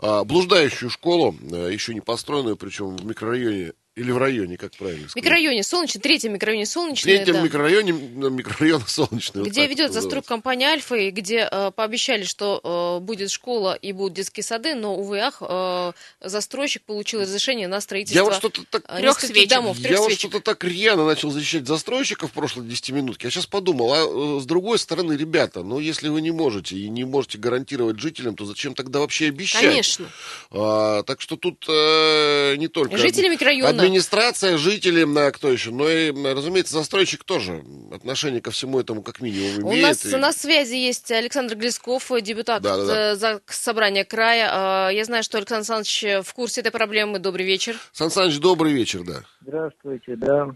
а, 0.00 0.24
блуждающую 0.24 0.90
школу, 0.90 1.36
а, 1.52 1.68
еще 1.68 1.94
не 1.94 2.00
построенную, 2.00 2.56
причем 2.56 2.96
в 2.96 3.04
микрорайоне 3.04 3.74
или 4.00 4.12
в 4.12 4.18
районе, 4.18 4.56
как 4.56 4.72
правильно 4.72 5.08
сказать? 5.08 5.12
В 5.12 5.16
микрорайоне 5.16 5.62
Солнечный, 5.62 6.00
третьем 6.00 6.32
микрорайоне 6.32 6.64
Солнечный. 6.64 7.12
В 7.12 7.16
третьем 7.16 7.34
да. 7.34 7.42
микрорайоне, 7.42 7.92
микрорайон 7.92 8.82
Солнечный. 8.86 9.44
Где 9.44 9.62
вот 9.62 9.70
ведет 9.70 9.92
застройка 9.92 10.28
компания 10.28 10.68
Альфа, 10.68 10.94
и 10.94 11.10
где 11.10 11.46
э, 11.50 11.70
пообещали, 11.70 12.24
что 12.24 12.98
э, 12.98 13.04
будет 13.04 13.30
школа 13.30 13.74
и 13.74 13.92
будут 13.92 14.14
детские 14.14 14.42
сады, 14.42 14.74
но, 14.74 14.96
увы, 14.96 15.20
ах, 15.20 15.38
э, 15.40 15.92
застройщик 16.22 16.82
получил 16.82 17.20
разрешение 17.20 17.68
на 17.68 17.80
строительство 17.82 18.18
я 18.18 18.24
вот 18.24 18.34
что-то 18.34 18.64
так, 18.70 18.86
трех 18.96 19.20
свечек. 19.20 19.50
домов. 19.50 19.76
Трех 19.78 19.90
я 19.90 19.96
свечек. 19.98 20.24
вот 20.24 20.30
что-то 20.30 20.40
так 20.40 20.64
рьяно 20.64 21.04
начал 21.04 21.30
защищать 21.30 21.66
застройщиков 21.66 22.30
в 22.30 22.32
прошлой 22.32 22.66
10 22.66 22.90
минутке. 22.90 23.26
Я 23.26 23.30
сейчас 23.30 23.46
подумал, 23.46 23.92
а 23.92 24.38
э, 24.38 24.40
с 24.40 24.46
другой 24.46 24.78
стороны, 24.78 25.12
ребята, 25.12 25.62
ну 25.62 25.78
если 25.78 26.08
вы 26.08 26.22
не 26.22 26.30
можете 26.30 26.76
и 26.76 26.88
не 26.88 27.04
можете 27.04 27.36
гарантировать 27.36 28.00
жителям, 28.00 28.34
то 28.34 28.46
зачем 28.46 28.74
тогда 28.74 29.00
вообще 29.00 29.26
обещать? 29.28 29.60
Конечно. 29.60 30.08
А, 30.50 31.02
так 31.02 31.20
что 31.20 31.36
тут 31.36 31.66
э, 31.68 32.56
не 32.56 32.68
только... 32.68 32.96
Жители 32.96 33.28
микрорайона. 33.28 33.89
Администрация, 33.90 34.56
жители, 34.56 35.04
а, 35.18 35.32
кто 35.32 35.50
еще, 35.50 35.72
но 35.72 35.88
и, 35.88 36.12
разумеется, 36.12 36.74
застройщик 36.74 37.24
тоже 37.24 37.64
отношение 37.92 38.40
ко 38.40 38.52
всему 38.52 38.78
этому 38.78 39.02
как 39.02 39.20
минимум 39.20 39.68
имеет. 39.68 39.84
У 39.84 39.88
нас 39.88 40.06
и... 40.06 40.16
на 40.16 40.32
связи 40.32 40.76
есть 40.76 41.10
Александр 41.10 41.56
Глесков, 41.56 42.08
депутат 42.22 42.62
да, 42.62 42.76
да, 42.76 43.16
да. 43.16 43.40
собрания 43.46 44.04
края. 44.04 44.48
А, 44.52 44.90
я 44.90 45.04
знаю, 45.04 45.24
что 45.24 45.38
Александр 45.38 45.72
Александрович 45.72 46.24
в 46.24 46.34
курсе 46.34 46.60
этой 46.60 46.70
проблемы. 46.70 47.18
Добрый 47.18 47.44
вечер. 47.44 47.76
Сан 47.90 48.10
Саныч, 48.10 48.38
добрый 48.38 48.72
вечер, 48.72 49.00
да. 49.04 49.22
Здравствуйте, 49.40 50.14
да. 50.14 50.50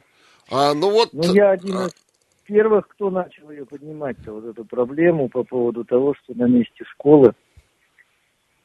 А, 0.49 0.73
ну 0.75 0.91
вот... 0.91 1.13
Ну, 1.13 1.35
я 1.35 1.51
один 1.51 1.77
а... 1.77 1.87
из 1.87 1.93
первых, 2.45 2.87
кто 2.87 3.11
начал 3.11 3.51
ее 3.51 3.67
поднимать-то, 3.67 4.33
вот 4.33 4.45
эту 4.45 4.65
проблему 4.65 5.29
по 5.29 5.43
поводу 5.43 5.85
того, 5.85 6.15
что 6.15 6.35
на 6.39 6.47
месте 6.47 6.85
школы 6.93 7.33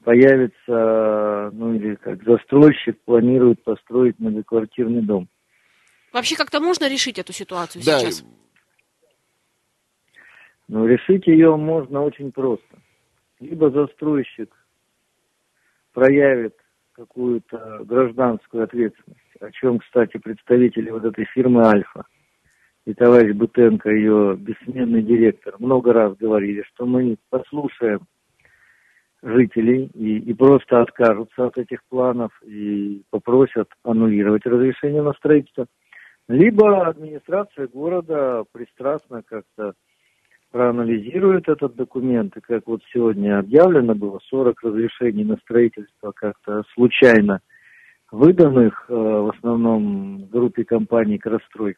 появится, 0.09 1.51
ну 1.53 1.75
или 1.75 1.93
как 1.93 2.23
застройщик 2.23 2.99
планирует 3.01 3.63
построить 3.63 4.17
многоквартирный 4.17 5.03
дом. 5.03 5.27
Вообще 6.11 6.35
как-то 6.35 6.59
можно 6.59 6.89
решить 6.89 7.19
эту 7.19 7.31
ситуацию 7.31 7.83
да. 7.85 7.99
сейчас? 7.99 8.25
Ну, 10.67 10.87
решить 10.87 11.27
ее 11.27 11.55
можно 11.57 12.01
очень 12.01 12.31
просто. 12.31 12.79
Либо 13.39 13.69
застройщик 13.69 14.49
проявит 15.93 16.55
какую-то 16.93 17.81
гражданскую 17.83 18.63
ответственность, 18.63 19.35
о 19.39 19.51
чем, 19.51 19.77
кстати, 19.77 20.17
представители 20.17 20.89
вот 20.89 21.05
этой 21.05 21.25
фирмы 21.25 21.67
«Альфа» 21.67 22.05
и 22.85 22.95
товарищ 22.95 23.35
Бутенко, 23.35 23.91
ее 23.91 24.35
бессменный 24.39 25.03
директор, 25.03 25.53
много 25.59 25.93
раз 25.93 26.17
говорили, 26.17 26.63
что 26.73 26.87
мы 26.87 27.15
послушаем 27.29 28.07
жителей 29.21 29.89
и, 29.93 30.17
и 30.17 30.33
просто 30.33 30.81
откажутся 30.81 31.47
от 31.47 31.57
этих 31.57 31.79
планов 31.89 32.31
и 32.43 33.03
попросят 33.09 33.69
аннулировать 33.83 34.45
разрешение 34.45 35.01
на 35.01 35.13
строительство. 35.13 35.65
Либо 36.27 36.87
администрация 36.87 37.67
города 37.67 38.43
пристрастно 38.51 39.23
как-то 39.23 39.73
проанализирует 40.51 41.47
этот 41.47 41.75
документ, 41.75 42.35
и 42.37 42.41
как 42.41 42.63
вот 42.65 42.81
сегодня 42.91 43.39
объявлено 43.39 43.93
было, 43.93 44.19
40 44.29 44.61
разрешений 44.63 45.23
на 45.23 45.37
строительство 45.37 46.11
как-то 46.11 46.63
случайно 46.73 47.41
выданных, 48.11 48.85
э, 48.89 48.93
в 48.93 49.29
основном 49.35 50.25
группе 50.27 50.63
компаний 50.63 51.19
«Крострой», 51.19 51.75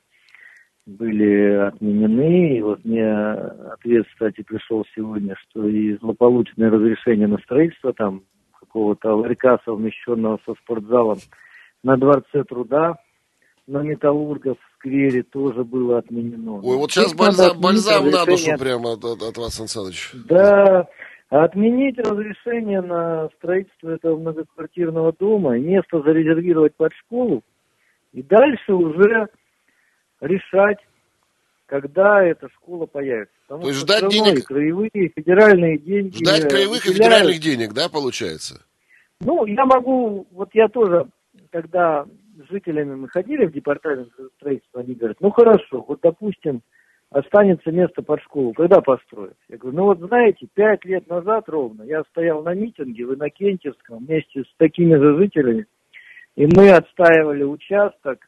были 0.86 1.68
отменены. 1.68 2.58
И 2.58 2.62
вот 2.62 2.84
мне 2.84 3.12
ответ, 3.12 4.06
кстати, 4.12 4.42
пришел 4.44 4.86
сегодня, 4.96 5.36
что 5.42 5.68
и 5.68 5.98
злополучное 5.98 6.70
разрешение 6.70 7.28
на 7.28 7.38
строительство 7.40 7.94
там 7.94 8.24
какого-то 8.60 9.16
ларька, 9.16 9.60
совмещенного 9.66 10.40
со 10.46 10.54
спортзалом 10.56 11.18
на 11.84 11.98
Дворце 11.98 12.44
труда, 12.44 12.96
на 13.68 13.82
Металлургов 13.82 14.58
в 14.58 14.78
сквере 14.78 15.24
тоже 15.24 15.64
было 15.64 16.00
отменено. 16.00 16.60
Ой, 16.64 16.78
вот 16.78 16.92
сейчас 16.92 17.14
бальзам, 17.14 17.60
бальзам 17.60 18.10
на 18.10 18.26
душу 18.26 18.52
прямо 18.60 18.94
от, 18.94 19.04
от, 19.04 19.22
от 19.22 19.38
вас, 19.38 19.56
Сан 19.56 19.68
Саныч. 19.68 20.12
Да, 20.28 20.88
отменить 21.30 21.98
разрешение 22.00 22.82
на 22.82 23.30
строительство 23.38 23.90
этого 23.90 24.18
многоквартирного 24.18 25.14
дома, 25.18 25.58
место 25.58 26.02
зарезервировать 26.02 26.76
под 26.76 26.94
школу, 26.94 27.44
и 28.14 28.22
дальше 28.22 28.74
уже 28.74 29.28
решать, 30.22 30.78
когда 31.66 32.24
эта 32.24 32.48
школа 32.50 32.86
появится. 32.86 33.34
Потому 33.48 33.64
То 33.64 33.68
есть 33.70 33.80
ждать 33.82 34.10
денег... 34.10 34.46
краевые, 34.46 35.12
федеральные 35.16 35.78
деньги... 35.78 36.18
Ждать 36.18 36.48
краевых 36.48 36.86
и 36.86 36.94
федеральных 36.94 37.40
денег, 37.40 37.74
да, 37.74 37.90
получается? 37.90 38.64
Ну, 39.20 39.46
я 39.46 39.66
могу, 39.66 40.28
вот 40.32 40.50
я 40.54 40.68
тоже, 40.68 41.08
когда 41.52 42.06
с 42.38 42.52
жителями 42.52 42.96
мы 42.96 43.10
ходили 43.10 43.46
в 43.46 43.52
департамент 43.52 44.10
строительства, 44.38 44.82
они 44.82 44.96
говорят, 44.96 45.18
ну 45.20 45.32
хорошо, 45.32 45.86
вот 45.88 46.00
допустим, 46.02 46.62
останется 47.12 47.72
место 47.72 48.02
под 48.02 48.22
школу, 48.22 48.54
когда 48.54 48.82
построят? 48.82 49.38
Я 49.48 49.58
говорю, 49.58 49.78
ну 49.78 49.84
вот 49.86 50.00
знаете, 50.00 50.48
пять 50.54 50.84
лет 50.86 51.08
назад 51.08 51.44
ровно 51.48 51.84
я 51.84 52.04
стоял 52.10 52.42
на 52.42 52.54
митинге 52.54 53.06
в 53.06 53.14
Иннокентьевском 53.14 54.06
вместе 54.06 54.42
с 54.42 54.56
такими 54.58 54.96
же 54.96 55.18
жителями, 55.18 55.66
и 56.36 56.48
мы 56.48 56.72
отстаивали 56.72 57.44
участок 57.44 58.28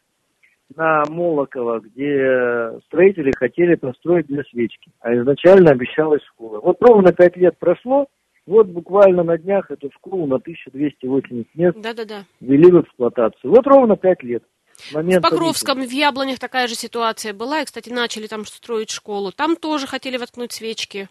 на 0.75 1.03
Молоково, 1.07 1.79
где 1.79 2.79
строители 2.85 3.31
хотели 3.37 3.75
построить 3.75 4.27
две 4.27 4.43
свечки, 4.45 4.91
а 5.01 5.13
изначально 5.15 5.71
обещалась 5.71 6.23
школа. 6.23 6.59
Вот 6.59 6.77
ровно 6.81 7.11
пять 7.11 7.37
лет 7.37 7.57
прошло, 7.59 8.07
вот 8.45 8.67
буквально 8.67 9.23
на 9.23 9.37
днях 9.37 9.71
эту 9.71 9.89
школу 9.91 10.27
на 10.27 10.35
1280 10.35 11.55
мест 11.55 11.77
да 11.79 11.91
-да 11.91 12.05
-да. 12.05 12.23
ввели 12.41 12.71
в 12.71 12.81
эксплуатацию. 12.81 13.51
Вот 13.51 13.65
ровно 13.67 13.95
пять 13.95 14.23
лет. 14.23 14.43
В 14.91 15.21
Покровском, 15.21 15.81
в 15.81 15.91
Яблонях 15.91 16.39
такая 16.39 16.67
же 16.67 16.75
ситуация 16.75 17.33
была. 17.33 17.61
И, 17.61 17.65
кстати, 17.65 17.89
начали 17.89 18.27
там 18.27 18.45
строить 18.45 18.89
школу. 18.89 19.31
Там 19.31 19.55
тоже 19.55 19.87
хотели 19.87 20.17
воткнуть 20.17 20.51
свечки. 20.51 21.09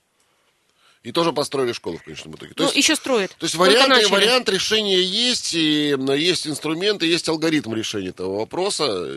И 1.02 1.10
тоже 1.10 1.32
построили 1.32 1.72
школу 1.72 1.96
в 1.96 2.04
конечном 2.04 2.34
итоге. 2.34 2.54
То 2.54 2.62
ну, 2.62 2.68
есть, 2.68 2.76
еще 2.76 2.94
строят. 2.94 3.34
То 3.36 3.44
есть 3.44 3.56
вариант, 3.56 4.08
вариант 4.10 4.48
решения 4.48 5.02
есть, 5.02 5.52
и 5.54 5.96
есть 6.16 6.46
инструменты, 6.46 7.06
есть 7.06 7.28
алгоритм 7.28 7.74
решения 7.74 8.10
этого 8.10 8.38
вопроса. 8.38 9.08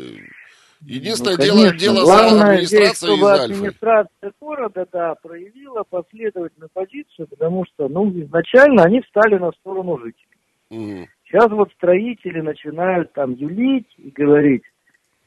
Единственное, 0.82 1.38
ну, 1.38 1.43
дело, 1.43 1.74
дело 1.74 2.02
Главное 2.02 2.39
за 2.39 2.45
администрацией 2.45 2.93
здесь, 2.93 2.98
чтобы 2.98 3.32
администрация 3.34 4.34
города, 4.39 4.88
да, 4.91 5.15
проявила 5.15 5.84
последовательную 5.84 6.69
позицию, 6.74 7.28
потому 7.28 7.65
что, 7.65 7.88
ну, 7.88 8.10
изначально 8.10 8.84
они 8.84 9.02
встали 9.02 9.38
на 9.38 9.52
сторону 9.52 9.98
жителей. 9.98 10.36
Угу. 10.69 11.08
Сейчас 11.28 11.52
вот 11.52 11.71
строители 11.74 12.41
начинают 12.41 13.13
там 13.13 13.34
юлить 13.34 13.88
и 13.98 14.10
говорить, 14.10 14.63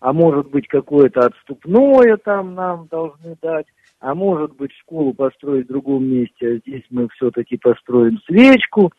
а 0.01 0.12
может 0.12 0.49
быть 0.49 0.68
какое-то 0.68 1.21
отступное 1.21 2.16
там 2.18 2.55
нам 2.55 2.87
должны 2.88 3.37
дать, 3.40 3.66
а 4.01 4.15
может 4.15 4.57
быть 4.57 4.73
школу 4.81 5.13
построить 5.13 5.67
в 5.67 5.69
другом 5.69 6.05
месте, 6.05 6.49
а 6.49 6.57
здесь 6.59 6.85
мы 6.91 7.09
все-таки 7.11 7.57
построим 7.57 8.19
свечку. 8.27 8.93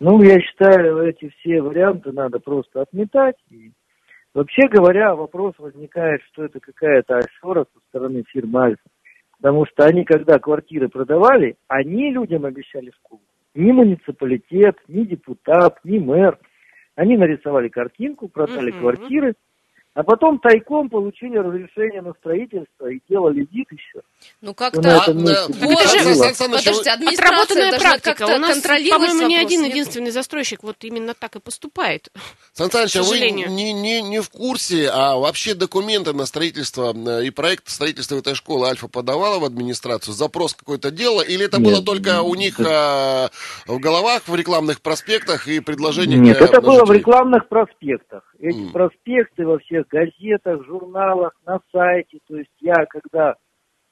Ну, 0.00 0.22
я 0.22 0.40
считаю, 0.40 0.98
эти 0.98 1.30
все 1.38 1.62
варианты 1.62 2.12
надо 2.12 2.40
просто 2.40 2.82
отметать 2.82 3.36
и 3.50 3.72
Вообще 4.34 4.66
говоря, 4.68 5.14
вопрос 5.14 5.54
возникает, 5.58 6.20
что 6.32 6.44
это 6.44 6.58
какая-то 6.58 7.18
афера 7.18 7.66
со 7.72 7.80
стороны 7.88 8.24
фирмы 8.28 8.64
Альфа. 8.64 8.82
Потому 9.40 9.64
что 9.66 9.84
они, 9.84 10.04
когда 10.04 10.40
квартиры 10.40 10.88
продавали, 10.88 11.56
они 11.68 12.10
людям 12.10 12.44
обещали 12.44 12.90
школу. 12.90 13.22
Ни 13.54 13.70
муниципалитет, 13.70 14.76
ни 14.88 15.04
депутат, 15.04 15.78
ни 15.84 15.98
мэр. 15.98 16.36
Они 16.96 17.16
нарисовали 17.16 17.68
картинку, 17.68 18.28
продали 18.28 18.72
uh-huh. 18.72 18.80
квартиры, 18.80 19.34
а 19.94 20.02
потом 20.02 20.40
тайком 20.40 20.90
получили 20.90 21.38
разрешение 21.38 22.02
на 22.02 22.12
строительство 22.14 22.88
и 22.88 22.98
делали 23.08 23.46
вид 23.52 23.68
еще. 23.70 24.02
Ну 24.40 24.52
как-то... 24.52 24.80
А, 24.80 25.12
да, 25.12 25.46
подождите, 25.48 26.90
администрация 26.90 28.00
как-то 28.00 28.34
У 28.34 28.38
нас, 28.38 28.60
по-моему, 28.60 29.28
не 29.28 29.36
один 29.36 29.64
единственный 29.64 30.10
застройщик 30.10 30.64
вот 30.64 30.82
именно 30.82 31.14
так 31.14 31.36
и 31.36 31.40
поступает. 31.40 32.08
Сан 32.52 32.70
Саныч, 32.72 32.96
а 32.96 33.02
вы 33.04 33.20
не, 33.30 33.72
не, 33.72 34.02
не 34.02 34.20
в 34.20 34.30
курсе, 34.30 34.88
а 34.92 35.16
вообще 35.16 35.54
документы 35.54 36.12
на 36.12 36.26
строительство 36.26 36.92
э, 36.92 37.26
и 37.26 37.30
проект 37.30 37.68
строительства 37.68 38.16
этой 38.16 38.34
школы 38.34 38.66
Альфа 38.66 38.88
подавала 38.88 39.38
в 39.38 39.44
администрацию? 39.44 40.12
Запрос 40.12 40.54
какое-то 40.54 40.90
дело? 40.90 41.20
Или 41.20 41.44
это 41.44 41.60
Нет, 41.60 41.72
было 41.72 41.84
только 41.84 42.22
у 42.22 42.34
них 42.34 42.58
а, 42.58 43.30
в 43.68 43.78
головах, 43.78 44.26
в 44.26 44.34
рекламных 44.34 44.80
проспектах 44.80 45.46
и 45.46 45.60
предложение? 45.60 46.18
Нет, 46.18 46.40
это 46.40 46.60
было 46.60 46.84
в 46.84 46.90
рекламных 46.90 47.48
проспектах. 47.48 48.24
Эти 48.44 48.58
mm. 48.58 48.72
проспекты 48.72 49.46
во 49.46 49.58
всех 49.58 49.88
газетах, 49.88 50.66
журналах, 50.66 51.32
на 51.46 51.60
сайте. 51.72 52.18
То 52.28 52.36
есть 52.36 52.50
я, 52.60 52.84
когда 52.84 53.36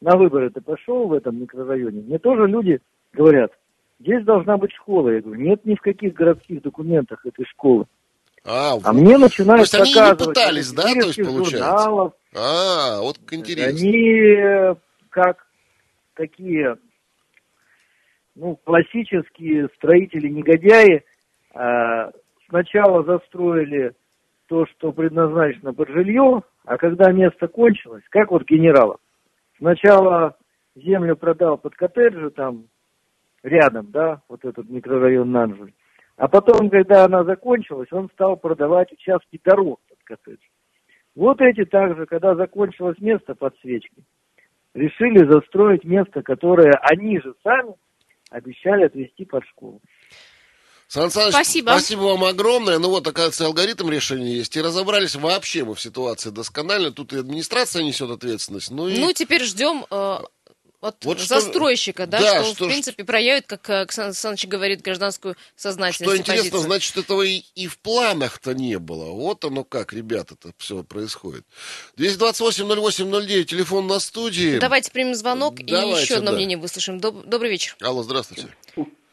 на 0.03 0.15
выборы-то 0.15 0.61
пошел 0.61 1.07
в 1.07 1.15
этом 1.15 1.41
микрорайоне, 1.41 2.03
мне 2.03 2.19
тоже 2.19 2.47
люди 2.47 2.79
говорят, 3.15 3.51
здесь 3.99 4.23
должна 4.25 4.59
быть 4.59 4.73
школа. 4.73 5.09
Я 5.09 5.23
говорю, 5.23 5.41
нет 5.41 5.65
ни 5.65 5.75
в 5.75 5.81
каких 5.81 6.13
городских 6.13 6.61
документах 6.61 7.25
этой 7.25 7.47
школы. 7.47 7.87
А, 8.45 8.77
а 8.85 8.93
мне 8.93 9.17
начинают 9.17 9.71
то 9.71 9.79
есть 9.79 9.97
они 9.97 10.11
не 10.11 10.17
пытались, 10.17 10.73
да, 10.73 10.83
то 10.83 11.07
есть 11.07 11.25
получается? 11.25 11.59
Журналов. 11.59 12.13
А, 12.37 13.01
вот 13.01 13.17
интересно. 13.31 13.79
Они 13.79 14.07
э, 14.37 14.75
как 15.09 15.47
такие, 16.13 16.77
ну, 18.35 18.57
классические 18.57 19.71
строители-негодяи, 19.77 21.05
э, 21.55 22.11
сначала 22.51 23.03
застроили 23.05 23.95
то, 24.53 24.67
что 24.67 24.93
предназначено 24.93 25.73
под 25.73 25.89
жилье, 25.89 26.43
а 26.67 26.77
когда 26.77 27.11
место 27.11 27.49
кончилось, 27.49 28.03
как 28.11 28.31
вот 28.31 28.45
генералов, 28.45 29.01
сначала 29.57 30.37
землю 30.75 31.17
продал 31.17 31.57
под 31.57 31.75
коттеджи 31.75 32.29
там 32.29 32.65
рядом, 33.43 33.91
да, 33.91 34.21
вот 34.29 34.45
этот 34.45 34.69
микрорайон 34.69 35.33
Нанжуль, 35.33 35.73
а 36.19 36.29
потом, 36.29 36.69
когда 36.69 37.07
она 37.07 37.25
закончилась, 37.25 37.91
он 37.93 38.11
стал 38.11 38.37
продавать 38.37 38.93
участки 38.93 39.41
дорог 39.43 39.81
под 39.89 39.99
коттедж. 40.05 40.45
Вот 41.15 41.41
эти 41.41 41.65
также, 41.65 42.05
когда 42.05 42.35
закончилось 42.35 42.99
место 43.01 43.35
под 43.35 43.57
свечки, 43.61 44.05
решили 44.75 45.25
застроить 45.33 45.85
место, 45.85 46.23
которое 46.23 46.73
они 46.91 47.19
же 47.21 47.33
сами 47.43 47.73
обещали 48.29 48.85
отвести 48.85 49.25
под 49.25 49.47
школу. 49.47 49.81
Сан 50.93 51.11
Саныч, 51.11 51.33
спасибо. 51.33 51.71
спасибо 51.71 52.01
вам 52.01 52.25
огромное. 52.25 52.79
Ну 52.79 52.91
вот, 52.91 53.07
оказывается, 53.07 53.47
алгоритм 53.47 53.89
решения 53.89 54.35
есть. 54.37 54.55
И 54.57 54.61
разобрались 54.61 55.15
вообще 55.15 55.65
мы 55.65 55.75
в 55.75 55.81
ситуации 55.81 56.29
досконально. 56.29 56.93
Тут 56.93 57.15
и 57.15 57.17
администрация 57.17 57.83
несет 57.83 58.11
ответственность. 58.11 58.71
Ну, 58.71 58.89
и... 58.89 58.99
ну 58.99 59.11
теперь 59.15 59.43
ждем 59.43 59.87
э, 59.91 60.19
от 60.83 61.03
вот 61.03 61.19
застройщика, 61.19 62.03
что, 62.03 62.11
да, 62.11 62.21
да, 62.21 62.45
что, 62.45 62.55
что, 62.55 62.65
в 62.67 62.69
принципе, 62.69 63.05
проявит, 63.05 63.47
как 63.47 63.71
Александр 63.71 64.09
Александрович 64.09 64.47
говорит, 64.49 64.83
гражданскую 64.83 65.35
сознательность. 65.57 66.13
Что 66.13 66.15
интересно, 66.15 66.51
позицию. 66.51 66.61
значит, 66.61 66.97
этого 66.99 67.23
и, 67.23 67.43
и 67.55 67.69
в 67.69 67.79
планах-то 67.79 68.53
не 68.53 68.79
было. 68.79 69.13
Вот 69.13 69.47
оно 69.47 69.65
как, 69.65 69.95
ребята-то, 69.95 70.53
все 70.59 70.83
происходит. 70.83 71.47
228-08-09, 71.97 73.45
телефон 73.45 73.87
на 73.87 73.99
студии. 73.99 74.59
Давайте 74.59 74.91
примем 74.91 75.15
звонок 75.15 75.55
Давайте, 75.55 76.01
и 76.01 76.03
еще 76.03 76.17
одно 76.17 76.33
да. 76.33 76.37
мнение 76.37 76.59
выслушаем. 76.59 77.01
Доб- 77.01 77.27
добрый 77.27 77.51
вечер. 77.51 77.77
Алло, 77.81 78.03
здравствуйте. 78.03 78.55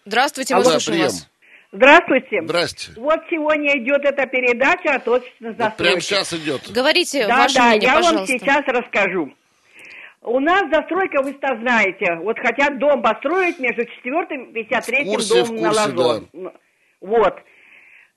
Здравствуйте, 0.06 0.56
мы 0.56 0.66
слушаем 0.66 1.04
вас. 1.04 1.26
Здравствуйте. 1.72 2.42
Здравствуйте. 2.44 3.00
Вот 3.00 3.20
сегодня 3.30 3.78
идет 3.78 4.04
эта 4.04 4.26
передача 4.26 4.96
о 4.96 5.00
точно 5.00 5.54
застройке. 5.54 5.66
Вот 5.68 5.78
прямо 5.78 6.02
сейчас 6.02 6.34
идет. 6.34 6.72
Говорите 6.72 7.28
да, 7.28 7.38
ваше 7.38 7.56
да, 7.56 7.70
мнение, 7.70 7.88
я 7.88 7.96
пожалуйста. 7.96 8.18
вам 8.18 8.28
сейчас 8.28 8.64
расскажу. 8.68 9.34
У 10.22 10.40
нас 10.40 10.64
застройка, 10.72 11.22
вы 11.22 11.32
-то 11.32 11.60
знаете, 11.62 12.16
вот 12.24 12.38
хотят 12.40 12.78
дом 12.80 13.02
построить 13.02 13.60
между 13.60 13.86
четвертым 13.86 14.46
и 14.52 14.64
53 14.64 15.06
домом 15.06 15.56
на 15.56 15.72
Лазон. 15.72 16.28
Да. 16.34 16.52
Вот. 17.02 17.36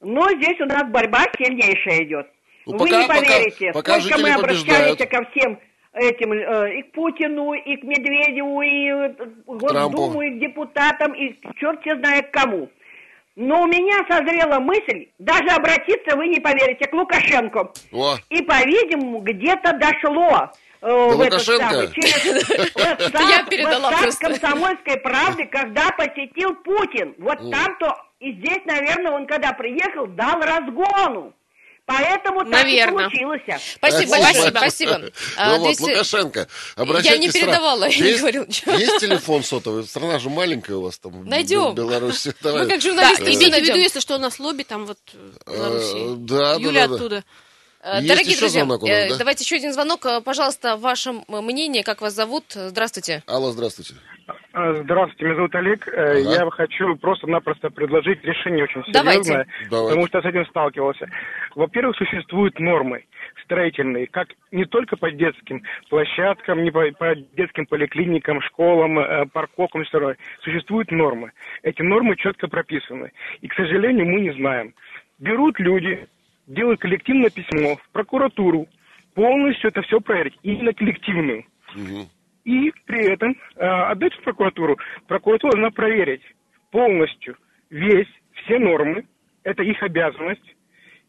Но 0.00 0.28
здесь 0.30 0.60
у 0.60 0.64
нас 0.64 0.84
борьба 0.90 1.24
сильнейшая 1.38 2.04
идет. 2.04 2.26
Ну, 2.66 2.72
вы 2.72 2.88
пока, 2.88 3.02
не 3.02 3.08
поверите, 3.08 3.72
пока, 3.72 3.94
пока 3.94 4.00
сколько 4.00 4.22
мы 4.22 4.30
обращались 4.32 4.96
ко 4.96 5.24
всем 5.30 5.58
этим, 5.92 6.32
э, 6.32 6.78
и 6.78 6.82
к 6.82 6.92
Путину, 6.92 7.52
и 7.52 7.76
к 7.76 7.82
Медведеву, 7.84 8.62
и 8.62 8.88
э, 8.88 9.08
к 9.10 9.46
Госдуму, 9.46 10.22
и 10.22 10.30
к 10.30 10.40
депутатам, 10.40 11.12
и 11.12 11.36
черт 11.56 11.80
знает 11.84 12.30
к 12.30 12.32
кому. 12.32 12.68
Но 13.34 13.62
у 13.62 13.66
меня 13.66 14.04
созрела 14.08 14.60
мысль 14.60 15.08
даже 15.18 15.48
обратиться, 15.48 16.16
вы 16.16 16.28
не 16.28 16.40
поверите, 16.40 16.86
к 16.86 16.92
Лукашенко. 16.92 17.72
О. 17.92 18.16
И, 18.28 18.42
по-видимому, 18.42 19.20
где-то 19.20 19.72
дошло. 19.78 20.50
Э, 20.82 20.92
в 20.92 21.16
Лукашенко? 21.16 21.68
Самый, 21.70 21.92
через 21.92 22.50
WhatsApp, 22.76 23.30
Я 23.30 23.44
передала 23.44 23.90
WhatsApp 23.92 24.18
комсомольской 24.18 24.98
правды, 24.98 25.46
когда 25.46 25.90
посетил 25.92 26.54
Путин. 26.56 27.14
Вот 27.18 27.38
там-то 27.50 27.96
и 28.22 28.34
здесь, 28.34 28.64
наверное, 28.66 29.12
он 29.12 29.26
когда 29.26 29.52
приехал, 29.52 30.06
дал 30.06 30.40
разгону. 30.40 31.32
Поэтому 31.84 32.44
Наверное. 32.44 33.04
так 33.04 33.14
и 33.14 33.18
получилось. 33.18 33.62
Спасибо 33.74 34.10
большое, 34.10 34.50
спасибо. 34.50 35.00
Ну 35.36 35.58
вот, 35.58 35.80
Лукашенко, 35.80 36.48
Я 37.02 37.16
не 37.18 37.30
передавала, 37.30 37.88
я 37.88 38.04
не 38.04 38.18
говорила 38.18 38.44
ничего. 38.46 38.72
Есть 38.74 39.00
телефон 39.00 39.42
сотовый? 39.42 39.84
Страна 39.84 40.18
же 40.18 40.30
маленькая 40.30 40.76
у 40.76 40.82
вас 40.82 40.98
там. 40.98 41.24
Найдем. 41.24 41.72
В 41.72 41.74
Беларуси. 41.74 42.34
Мы 42.42 42.66
как 42.66 42.80
журналисты 42.80 43.24
да, 43.24 43.34
имейте 43.34 43.60
в 43.60 43.64
виду, 43.64 43.78
если 43.78 44.00
что, 44.00 44.14
у 44.16 44.18
нас 44.18 44.38
лобби 44.38 44.62
там 44.62 44.86
вот 44.86 44.98
в 45.12 45.50
э, 45.50 45.56
Беларуси. 45.56 46.14
Да, 46.18 46.54
Юля 46.54 46.84
оттуда. 46.84 47.24
Э, 47.82 47.96
Есть 47.96 48.08
Дорогие 48.08 48.38
друзья, 48.38 48.64
нас, 48.64 48.82
э, 48.84 49.08
да? 49.10 49.18
давайте 49.18 49.44
еще 49.44 49.56
один 49.56 49.72
звонок. 49.72 50.06
Пожалуйста, 50.24 50.76
ваше 50.76 51.12
мнение, 51.28 51.82
как 51.82 52.00
вас 52.00 52.14
зовут? 52.14 52.44
Здравствуйте. 52.52 53.22
Алло, 53.26 53.50
здравствуйте. 53.50 53.94
Здравствуйте, 54.54 55.24
меня 55.24 55.34
зовут 55.34 55.54
Олег. 55.54 55.88
Ага. 55.88 56.18
Я 56.18 56.50
хочу 56.50 56.94
просто-напросто 56.96 57.70
предложить 57.70 58.22
решение 58.22 58.64
очень 58.64 58.84
серьезное, 58.84 59.46
Давайте. 59.68 59.86
потому 59.88 60.06
что 60.06 60.22
с 60.22 60.24
этим 60.24 60.46
сталкивался. 60.46 61.08
Во-первых, 61.56 61.96
существуют 61.96 62.60
нормы 62.60 63.04
строительные, 63.44 64.06
как 64.06 64.28
не 64.50 64.64
только 64.64 64.96
по 64.96 65.10
детским 65.10 65.62
площадкам, 65.88 66.62
не 66.62 66.70
по, 66.70 66.84
по 66.92 67.14
детским 67.36 67.66
поликлиникам, 67.66 68.40
школам, 68.42 68.98
э, 68.98 69.26
парковкам, 69.26 69.84
все 69.84 70.16
Существуют 70.42 70.90
нормы. 70.90 71.32
Эти 71.62 71.82
нормы 71.82 72.16
четко 72.16 72.46
прописаны. 72.46 73.10
И, 73.40 73.48
к 73.48 73.54
сожалению, 73.54 74.06
мы 74.06 74.20
не 74.20 74.32
знаем. 74.34 74.74
Берут 75.18 75.58
люди, 75.58 76.08
делают 76.52 76.80
коллективное 76.80 77.30
письмо 77.30 77.76
в 77.76 77.88
прокуратуру, 77.92 78.66
полностью 79.14 79.70
это 79.70 79.82
все 79.82 80.00
проверить, 80.00 80.38
именно 80.42 80.72
коллективную. 80.72 81.44
Угу. 81.74 82.08
И 82.44 82.72
при 82.86 83.12
этом 83.12 83.36
э, 83.56 83.64
отдать 83.64 84.14
в 84.14 84.22
прокуратуру. 84.22 84.78
Прокуратура 85.06 85.52
должна 85.52 85.70
проверить 85.70 86.22
полностью 86.70 87.36
весь, 87.70 88.08
все 88.44 88.58
нормы, 88.58 89.04
это 89.44 89.62
их 89.62 89.82
обязанность, 89.82 90.42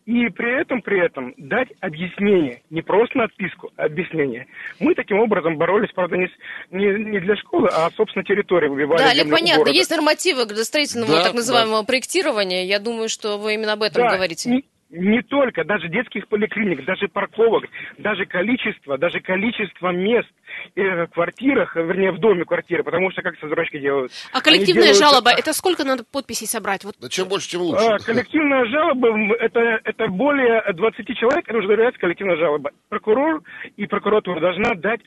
и 0.05 0.27
при 0.29 0.61
этом, 0.61 0.81
при 0.81 1.03
этом 1.03 1.33
дать 1.37 1.69
объяснение, 1.79 2.61
не 2.69 2.81
просто 2.81 3.17
на 3.17 3.23
отписку, 3.25 3.71
а 3.77 3.85
объяснение. 3.85 4.47
Мы 4.79 4.95
таким 4.95 5.19
образом 5.19 5.57
боролись, 5.57 5.91
правда, 5.95 6.17
не, 6.17 6.27
не, 6.71 7.05
не 7.05 7.19
для 7.19 7.37
школы, 7.37 7.69
а, 7.71 7.89
собственно, 7.91 8.25
территории 8.25 8.67
выбивали. 8.67 8.97
Да, 8.97 9.11
Олег, 9.11 9.29
понятно. 9.29 9.63
Города. 9.63 9.77
Есть 9.77 9.91
нормативы 9.91 10.45
для 10.45 10.63
строительного 10.65 11.13
да, 11.13 11.23
так 11.23 11.33
называемого 11.33 11.81
да. 11.81 11.87
проектирования. 11.87 12.65
Я 12.65 12.79
думаю, 12.79 13.07
что 13.07 13.37
вы 13.37 13.53
именно 13.53 13.73
об 13.73 13.83
этом 13.83 14.03
да, 14.03 14.15
говорите. 14.15 14.49
Не, 14.49 14.65
не 14.93 15.21
только, 15.23 15.63
даже 15.63 15.89
детских 15.89 16.27
поликлиник, 16.27 16.85
даже 16.85 17.07
парковок, 17.07 17.65
даже 17.97 18.25
количество, 18.25 18.97
даже 18.97 19.19
количество 19.21 19.91
мест 19.91 20.29
э, 20.75 21.05
в 21.05 21.07
квартирах, 21.07 21.75
вернее, 21.75 22.11
в 22.11 22.19
доме 22.19 22.45
квартиры, 22.45 22.83
потому 22.83 23.11
что 23.11 23.23
как 23.23 23.33
застройщики 23.41 23.79
делают. 23.79 24.11
А 24.31 24.41
коллективная 24.41 24.93
делают... 24.93 24.99
жалоба, 24.99 25.31
это 25.31 25.53
сколько 25.53 25.83
надо 25.83 26.03
подписей 26.03 26.47
собрать? 26.47 26.83
Вот. 26.83 26.95
Да 27.01 27.09
чем 27.09 27.27
больше, 27.27 27.49
тем 27.49 27.61
лучше. 27.61 27.83
А, 27.83 27.97
коллективная 27.97 28.65
жалоба, 28.65 29.35
это, 29.39 29.79
это 29.83 30.07
более 30.07 30.61
20 30.71 31.17
человек, 31.17 31.47
это 31.47 31.57
уже 31.57 31.71
является 31.71 31.99
коллективная 31.99 32.37
жалоба. 32.37 32.69
Прокурор 32.89 33.41
и 33.75 33.87
прокуратура 33.87 34.39
должна 34.39 34.75
дать 34.75 35.01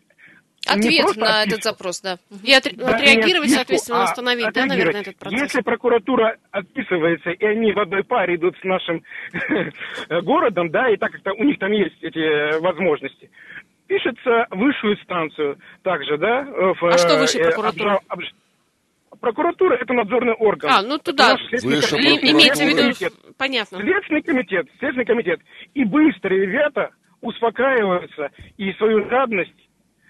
Ответ 0.66 1.16
на 1.16 1.44
этот 1.44 1.62
запрос, 1.62 2.00
да. 2.00 2.18
И 2.42 2.52
от, 2.52 2.64
да, 2.74 2.96
отреагировать, 2.96 3.50
соответственно, 3.50 4.00
а 4.00 4.04
остановить, 4.04 4.52
да, 4.52 4.66
наверное, 4.66 5.02
этот 5.02 5.16
процесс. 5.16 5.40
Если 5.40 5.60
прокуратура 5.60 6.36
отписывается, 6.50 7.30
и 7.30 7.44
они 7.44 7.72
в 7.72 7.78
одной 7.78 8.02
паре 8.02 8.34
идут 8.34 8.56
с 8.60 8.64
нашим 8.64 9.02
городом, 10.22 10.70
да, 10.70 10.90
и 10.90 10.96
так 10.96 11.12
как-то 11.12 11.32
у 11.34 11.44
них 11.44 11.58
там 11.58 11.70
есть 11.70 12.02
эти 12.02 12.58
возможности, 12.60 13.30
пишется 13.86 14.46
высшую 14.50 14.98
инстанцию 14.98 15.58
также, 15.82 16.18
да. 16.18 16.42
В, 16.44 16.84
а 16.84 16.98
что 16.98 17.16
выше 17.16 17.38
э, 17.38 17.44
прокуратура? 17.44 18.00
Прокуратура– 19.20 19.74
это 19.80 19.94
надзорный 19.94 20.34
орган. 20.34 20.70
А, 20.70 20.82
ну 20.82 20.98
туда. 20.98 21.36
Имеется 21.52 22.64
в 22.64 22.68
виду 22.68 23.14
Понятно. 23.38 23.78
Следственный 23.78 24.22
комитет, 24.22 24.66
Следственный 24.78 25.06
комитет. 25.06 25.40
И 25.74 25.84
быстро 25.84 26.30
ребята 26.34 26.90
успокаиваются 27.22 28.30
и 28.56 28.72
свою 28.74 29.08
жадность 29.08 29.54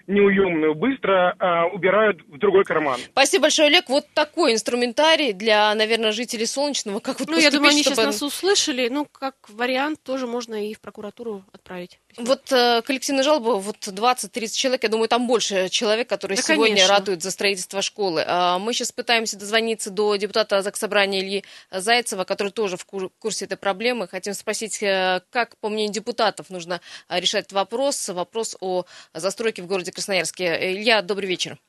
неуемную 0.07 0.73
быстро 0.73 1.35
а, 1.37 1.65
убирают 1.67 2.21
в 2.27 2.37
другой 2.37 2.63
карман. 2.63 2.99
Спасибо 3.11 3.43
большое, 3.43 3.67
Олег. 3.67 3.89
Вот 3.89 4.05
такой 4.13 4.53
инструментарий 4.53 5.33
для, 5.33 5.73
наверное, 5.75 6.11
жителей 6.11 6.45
Солнечного. 6.45 6.99
Как 6.99 7.19
вот 7.19 7.29
ну, 7.29 7.37
я 7.37 7.51
думаю, 7.51 7.71
они 7.71 7.81
чтобы... 7.81 7.95
сейчас 7.95 8.05
нас 8.05 8.21
услышали. 8.21 8.87
Ну, 8.89 9.05
как 9.05 9.35
вариант, 9.49 10.01
тоже 10.01 10.25
можно 10.27 10.69
и 10.69 10.73
в 10.73 10.79
прокуратуру 10.79 11.43
отправить. 11.51 11.99
Вот 12.17 12.51
э, 12.51 12.81
коллективная 12.81 13.23
жалоба, 13.23 13.59
вот 13.59 13.77
20-30 13.87 14.47
человек, 14.49 14.83
я 14.83 14.89
думаю, 14.89 15.07
там 15.07 15.27
больше 15.27 15.69
человек, 15.69 16.09
которые 16.09 16.35
да, 16.37 16.41
сегодня 16.41 16.77
конечно. 16.77 16.93
ратуют 16.93 17.21
за 17.21 17.29
строительство 17.29 17.83
школы. 17.83 18.23
А 18.25 18.57
мы 18.57 18.73
сейчас 18.73 18.91
пытаемся 18.91 19.37
дозвониться 19.37 19.91
до 19.91 20.15
депутата 20.15 20.63
Заксобрания 20.63 21.21
Ильи 21.21 21.43
Зайцева, 21.69 22.23
который 22.23 22.51
тоже 22.51 22.75
в 22.75 22.85
курсе 23.19 23.45
этой 23.45 23.57
проблемы. 23.57 24.07
Хотим 24.07 24.33
спросить, 24.33 24.81
э, 24.81 25.21
как, 25.29 25.57
по 25.57 25.69
мнению 25.69 25.93
депутатов, 25.93 26.49
нужно 26.49 26.81
э, 27.07 27.19
решать 27.19 27.51
вопрос, 27.51 28.09
вопрос 28.09 28.57
о 28.61 28.85
застройке 29.13 29.61
в 29.61 29.67
городе 29.67 29.91
Красноярске. 29.91 30.73
Илья, 30.73 31.03
добрый 31.03 31.29
вечер. 31.29 31.59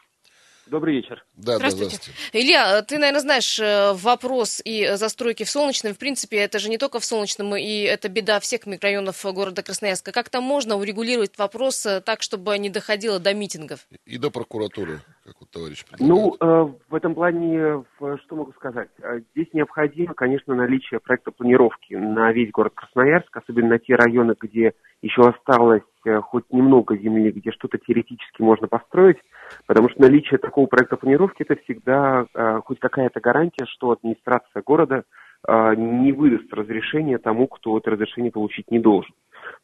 Добрый 0.71 0.97
вечер. 0.97 1.25
Да, 1.35 1.57
здравствуйте. 1.57 1.85
Да, 1.85 1.91
здравствуйте. 1.91 2.21
Илья, 2.33 2.83
ты, 2.83 2.99
наверное, 2.99 3.21
знаешь 3.21 3.59
э, 3.59 3.93
вопрос 3.95 4.61
и 4.65 4.97
застройки 4.97 5.45
в 5.45 5.51
Солнечном. 5.51 5.95
В 5.95 5.99
принципе, 5.99 6.39
это 6.39 6.59
же 6.59 6.69
не 6.69 6.79
только 6.79 7.01
в 7.01 7.05
Солнечном, 7.05 7.57
и 7.57 7.83
это 7.83 8.09
беда 8.09 8.39
всех 8.41 8.67
микрорайонов 8.67 9.25
города 9.33 9.63
Красноярска. 9.63 10.13
Как 10.13 10.29
там 10.29 10.45
можно 10.45 10.77
урегулировать 10.77 11.39
вопрос 11.39 11.87
э, 11.87 12.01
так, 12.01 12.23
чтобы 12.23 12.59
не 12.59 12.71
доходило 12.71 13.19
до 13.19 13.33
митингов? 13.35 13.87
И 14.05 14.19
до 14.19 14.31
прокуратуры, 14.31 15.01
как 15.25 15.37
вот 15.41 15.51
товарищ 15.51 15.85
предлагает. 15.85 16.11
Ну, 16.11 16.37
э, 16.39 16.73
в 16.89 16.95
этом 16.95 17.15
плане, 17.15 17.85
что 17.97 18.37
могу 18.37 18.53
сказать? 18.53 18.91
Здесь 19.35 19.49
необходимо, 19.53 20.15
конечно, 20.15 20.55
наличие 20.55 21.01
проекта 21.01 21.31
планировки 21.31 21.95
на 21.95 22.31
весь 22.33 22.51
город 22.51 22.75
Красноярск, 22.75 23.35
особенно 23.37 23.69
на 23.69 23.79
те 23.79 23.95
районы, 23.95 24.35
где 24.39 24.75
еще 25.01 25.29
осталось 25.29 25.83
хоть 26.23 26.45
немного 26.51 26.97
земли, 26.97 27.31
где 27.31 27.51
что-то 27.53 27.79
теоретически 27.79 28.43
можно 28.43 28.69
построить, 28.69 29.19
потому 29.67 29.89
что 29.89 30.03
наличие 30.03 30.39
такого 30.39 30.67
проекта 30.67 30.97
планировки 30.97 31.43
это 31.43 31.57
всегда 31.63 32.27
э, 32.35 32.61
хоть 32.65 32.79
какая-то 32.79 33.21
гарантия, 33.21 33.67
что 33.67 33.93
администрация 33.93 34.63
города 34.65 35.05
э, 35.47 35.75
не 35.77 36.13
выдаст 36.13 36.53
разрешение 36.53 37.19
тому, 37.19 37.47
кто 37.47 37.79
это 37.79 37.91
разрешение 37.91 38.33
получить 38.33 38.71
не 38.71 38.79
должен. 38.79 39.15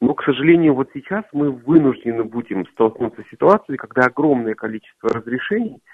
Но, 0.00 0.14
к 0.14 0.22
сожалению, 0.24 0.74
вот 0.74 0.88
сейчас 0.94 1.24
мы 1.33 1.50
вынуждены 1.50 2.24
будем 2.24 2.66
столкнуться 2.68 3.22
с 3.22 3.30
ситуацией, 3.30 3.76
когда 3.76 4.07
огромное 4.07 4.54
количество 4.54 5.11
разрешений– 5.11 5.78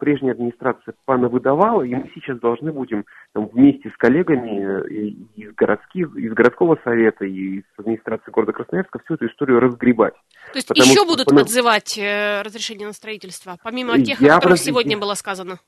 прежняя 0.00 0.32
администрация 0.32 0.94
выдавала, 1.06 1.82
и 1.82 1.94
мы 1.94 2.10
сейчас 2.14 2.38
должны 2.38 2.72
будем 2.72 3.04
там, 3.32 3.46
вместе 3.46 3.90
с 3.90 3.96
коллегами 3.96 4.86
э, 4.86 5.08
из 5.36 5.54
городских, 5.54 6.14
из 6.16 6.32
городского 6.32 6.78
совета 6.84 7.24
и 7.24 7.58
из 7.58 7.64
администрации 7.76 8.30
города 8.30 8.52
Красноярска 8.52 9.00
всю 9.00 9.14
эту 9.14 9.26
историю 9.26 9.60
разгребать. 9.60 10.14
То 10.52 10.58
есть 10.58 10.68
Потому 10.68 10.84
еще 10.84 11.00
что, 11.00 11.06
будут 11.06 11.26
понов... 11.28 11.42
отзывать 11.44 11.98
э, 11.98 12.42
разрешение 12.42 12.86
на 12.86 12.92
строительство, 12.92 13.56
помимо 13.62 13.98
тех, 14.00 14.20
я 14.20 14.34
о 14.34 14.36
которых 14.36 14.58
подозр... 14.58 14.64
сегодня 14.64 14.98
было 14.98 15.14
сказано? 15.14 15.58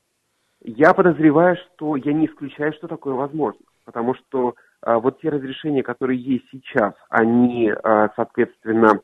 Я 0.63 0.93
подозреваю, 0.93 1.57
что 1.57 1.95
я 1.95 2.13
не 2.13 2.27
исключаю, 2.27 2.73
что 2.73 2.87
такое 2.87 3.13
возможно. 3.13 3.61
Потому 3.85 4.15
что 4.15 4.55
а, 4.81 4.99
вот 4.99 5.21
те 5.21 5.29
разрешения, 5.29 5.81
которые 5.81 6.19
есть 6.19 6.45
сейчас, 6.51 6.93
они, 7.09 7.71
а, 7.71 8.09
соответственно, 8.15 8.99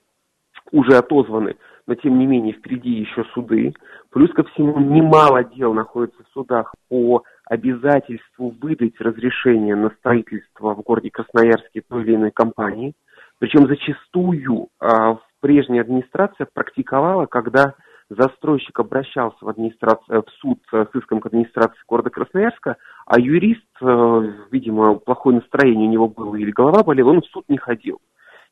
уже 0.71 0.97
отозваны 0.97 1.55
но 1.87 1.95
тем 1.95 2.17
не 2.19 2.25
менее 2.25 2.53
впереди 2.53 2.89
еще 2.89 3.23
суды. 3.33 3.73
Плюс 4.13 4.31
ко 4.31 4.43
всему 4.43 4.79
немало 4.79 5.43
дел 5.43 5.73
находится 5.73 6.23
в 6.23 6.27
судах 6.33 6.71
по 6.87 7.23
обязательству 7.45 8.53
выдать 8.61 9.01
разрешение 9.01 9.75
на 9.75 9.89
строительство 9.89 10.75
в 10.75 10.81
городе 10.81 11.09
Красноярске 11.09 11.81
той 11.81 12.03
или 12.03 12.15
иной 12.15 12.31
компании. 12.31 12.93
Причем 13.39 13.67
зачастую 13.67 14.67
а, 14.79 15.15
в 15.15 15.21
прежняя 15.41 15.81
администрация 15.81 16.47
практиковала, 16.53 17.25
когда 17.25 17.73
застройщик 18.09 18.79
обращался 18.79 19.37
в, 19.41 19.49
администрацию, 19.49 20.21
в 20.21 20.29
суд 20.39 20.59
с 20.71 20.95
иском 20.95 21.19
к 21.19 21.25
администрации 21.25 21.79
города 21.87 22.11
Красноярска, 22.11 22.77
а 23.07 23.19
юрист, 23.19 23.65
э, 23.81 24.21
видимо, 24.51 24.95
плохое 24.95 25.37
настроение 25.37 25.87
у 25.87 25.91
него 25.91 26.07
было 26.07 26.35
или 26.35 26.51
голова 26.51 26.83
болела, 26.83 27.09
он 27.09 27.21
в 27.21 27.25
суд 27.25 27.45
не 27.49 27.57
ходил. 27.57 27.99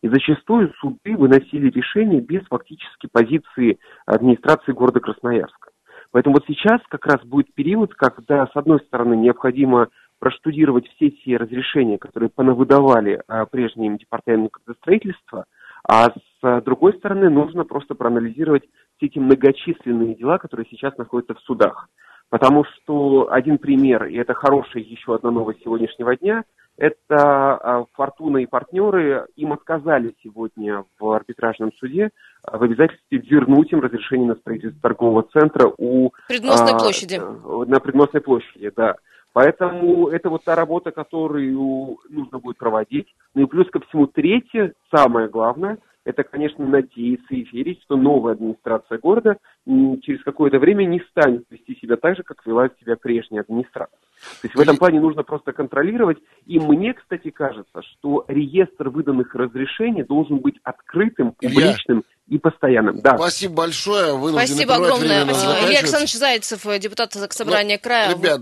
И 0.02 0.08
зачастую 0.08 0.74
суды 0.80 1.16
выносили 1.16 1.70
решения 1.70 2.22
без 2.22 2.42
фактически 2.48 3.08
позиции 3.12 3.80
администрации 4.06 4.72
города 4.72 5.00
Красноярска. 5.00 5.70
Поэтому 6.12 6.36
вот 6.36 6.46
сейчас 6.48 6.82
как 6.90 7.06
раз 7.06 7.24
будет 7.24 7.54
период, 7.54 7.94
когда, 7.94 8.48
с 8.48 8.56
одной 8.56 8.80
стороны, 8.82 9.16
необходимо 9.16 9.90
проштудировать 10.20 10.88
все 10.90 11.10
те 11.10 11.38
разрешения, 11.38 11.98
которые 11.98 12.30
понавыдавали 12.30 13.22
а, 13.28 13.46
прежним 13.46 13.98
департаментом 13.98 14.62
строительства, 14.80 15.46
а 15.88 16.10
с 16.42 16.62
другой 16.62 16.94
стороны, 16.94 17.30
нужно 17.30 17.64
просто 17.66 17.96
проанализировать 17.96 18.64
все 18.98 19.08
эти 19.08 19.18
многочисленные 19.18 20.16
дела, 20.16 20.38
которые 20.38 20.68
сейчас 20.70 20.96
находятся 20.98 21.34
в 21.34 21.40
судах. 21.40 21.90
Потому 22.32 22.64
что 22.64 23.28
один 23.30 23.58
пример, 23.58 24.06
и 24.06 24.16
это 24.16 24.34
хорошая 24.34 24.84
еще 24.84 25.14
одна 25.14 25.32
новость 25.32 25.64
сегодняшнего 25.64 26.16
дня, 26.16 26.46
это 26.78 26.98
а, 27.18 27.86
Фортуна 27.92 28.38
и 28.38 28.46
партнеры, 28.46 29.28
им 29.36 29.52
отказали 29.52 30.16
сегодня 30.24 30.86
в 30.98 31.12
арбитражном 31.12 31.74
суде 31.74 32.10
а, 32.44 32.58
в 32.58 32.64
обязательстве 32.64 33.18
вернуть 33.18 33.74
им 33.74 33.82
разрешение 33.82 34.30
на 34.30 34.36
строительство 34.36 34.82
торгового 34.82 35.24
центра 35.24 35.74
у... 35.78 36.12
Предмостной 36.30 36.72
а, 36.72 36.80
площади. 36.80 37.22
На 37.70 37.82
Предмостной 37.82 38.22
площади, 38.22 38.72
да. 38.78 38.96
Поэтому 39.34 40.08
это 40.08 40.30
вот 40.30 40.46
та 40.46 40.56
работа, 40.56 40.92
которую 40.92 41.98
нужно 42.10 42.40
будет 42.40 42.58
проводить. 42.58 43.14
Ну 43.36 43.44
и 43.44 43.46
плюс 43.46 43.70
ко 43.70 43.82
всему 43.82 44.08
третье, 44.08 44.74
самое 44.90 45.28
главное– 45.28 45.80
это, 46.04 46.24
конечно, 46.24 46.66
надеяться 46.66 47.34
и 47.34 47.44
верить, 47.44 47.82
что 47.84 47.96
новая 47.96 48.34
администрация 48.34 48.98
города 48.98 49.38
через 49.66 50.24
какое-то 50.24 50.58
время 50.58 50.86
не 50.86 51.00
станет 51.12 51.44
вести 51.50 51.78
себя 51.80 51.96
так 51.96 52.16
же, 52.18 52.24
как 52.24 52.46
вела 52.46 52.70
себя 52.80 52.96
прежняя 52.96 53.42
администрация. 53.42 54.00
То 54.42 54.48
есть 54.48 54.56
в 54.56 54.60
этом 54.60 54.78
плане 54.78 55.00
нужно 55.00 55.24
просто 55.24 55.52
контролировать. 55.52 56.18
И 56.46 56.60
мне, 56.60 56.94
кстати, 56.94 57.30
кажется, 57.30 57.82
что 57.82 58.26
реестр 58.28 58.90
выданных 58.90 59.34
разрешений 59.36 60.04
должен 60.04 60.40
быть 60.40 60.56
открытым, 60.64 61.34
публичным 61.34 62.00
Илья. 62.00 62.04
и 62.28 62.38
постоянным. 62.40 63.02
Да. 63.02 63.18
Спасибо 63.18 63.54
большое. 63.56 64.16
Вынуждены 64.18 64.48
Спасибо 64.48 64.76
огромное. 64.76 65.26
Спасибо. 65.26 65.52
Илья 65.68 65.80
Александрович 65.80 66.14
Зайцев, 66.14 66.80
депутат 66.80 67.14
Собрания 67.14 67.76
Но, 67.78 67.84
края. 67.84 68.16
Ребят, 68.16 68.42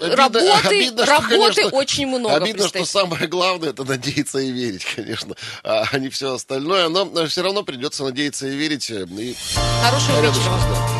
Обидно, 0.00 0.16
работы, 0.16 0.50
обидно, 0.64 1.04
что, 1.04 1.12
работы 1.12 1.28
конечно, 1.36 1.68
очень 1.76 2.06
много. 2.06 2.36
Обидно, 2.36 2.68
что 2.68 2.84
самое 2.84 3.26
главное 3.26 3.70
это 3.70 3.84
надеяться 3.84 4.38
и 4.38 4.50
верить, 4.50 4.84
конечно, 4.96 5.34
а 5.62 5.98
не 5.98 6.08
все 6.08 6.34
остальное, 6.34 6.88
но 6.88 7.26
все 7.26 7.42
равно 7.42 7.62
придется 7.62 8.04
надеяться 8.04 8.46
и 8.46 8.56
верить. 8.56 8.90
И... 8.90 9.36
Хорошего 9.82 10.20
вечера. 10.20 10.39
gosta. 10.48 10.99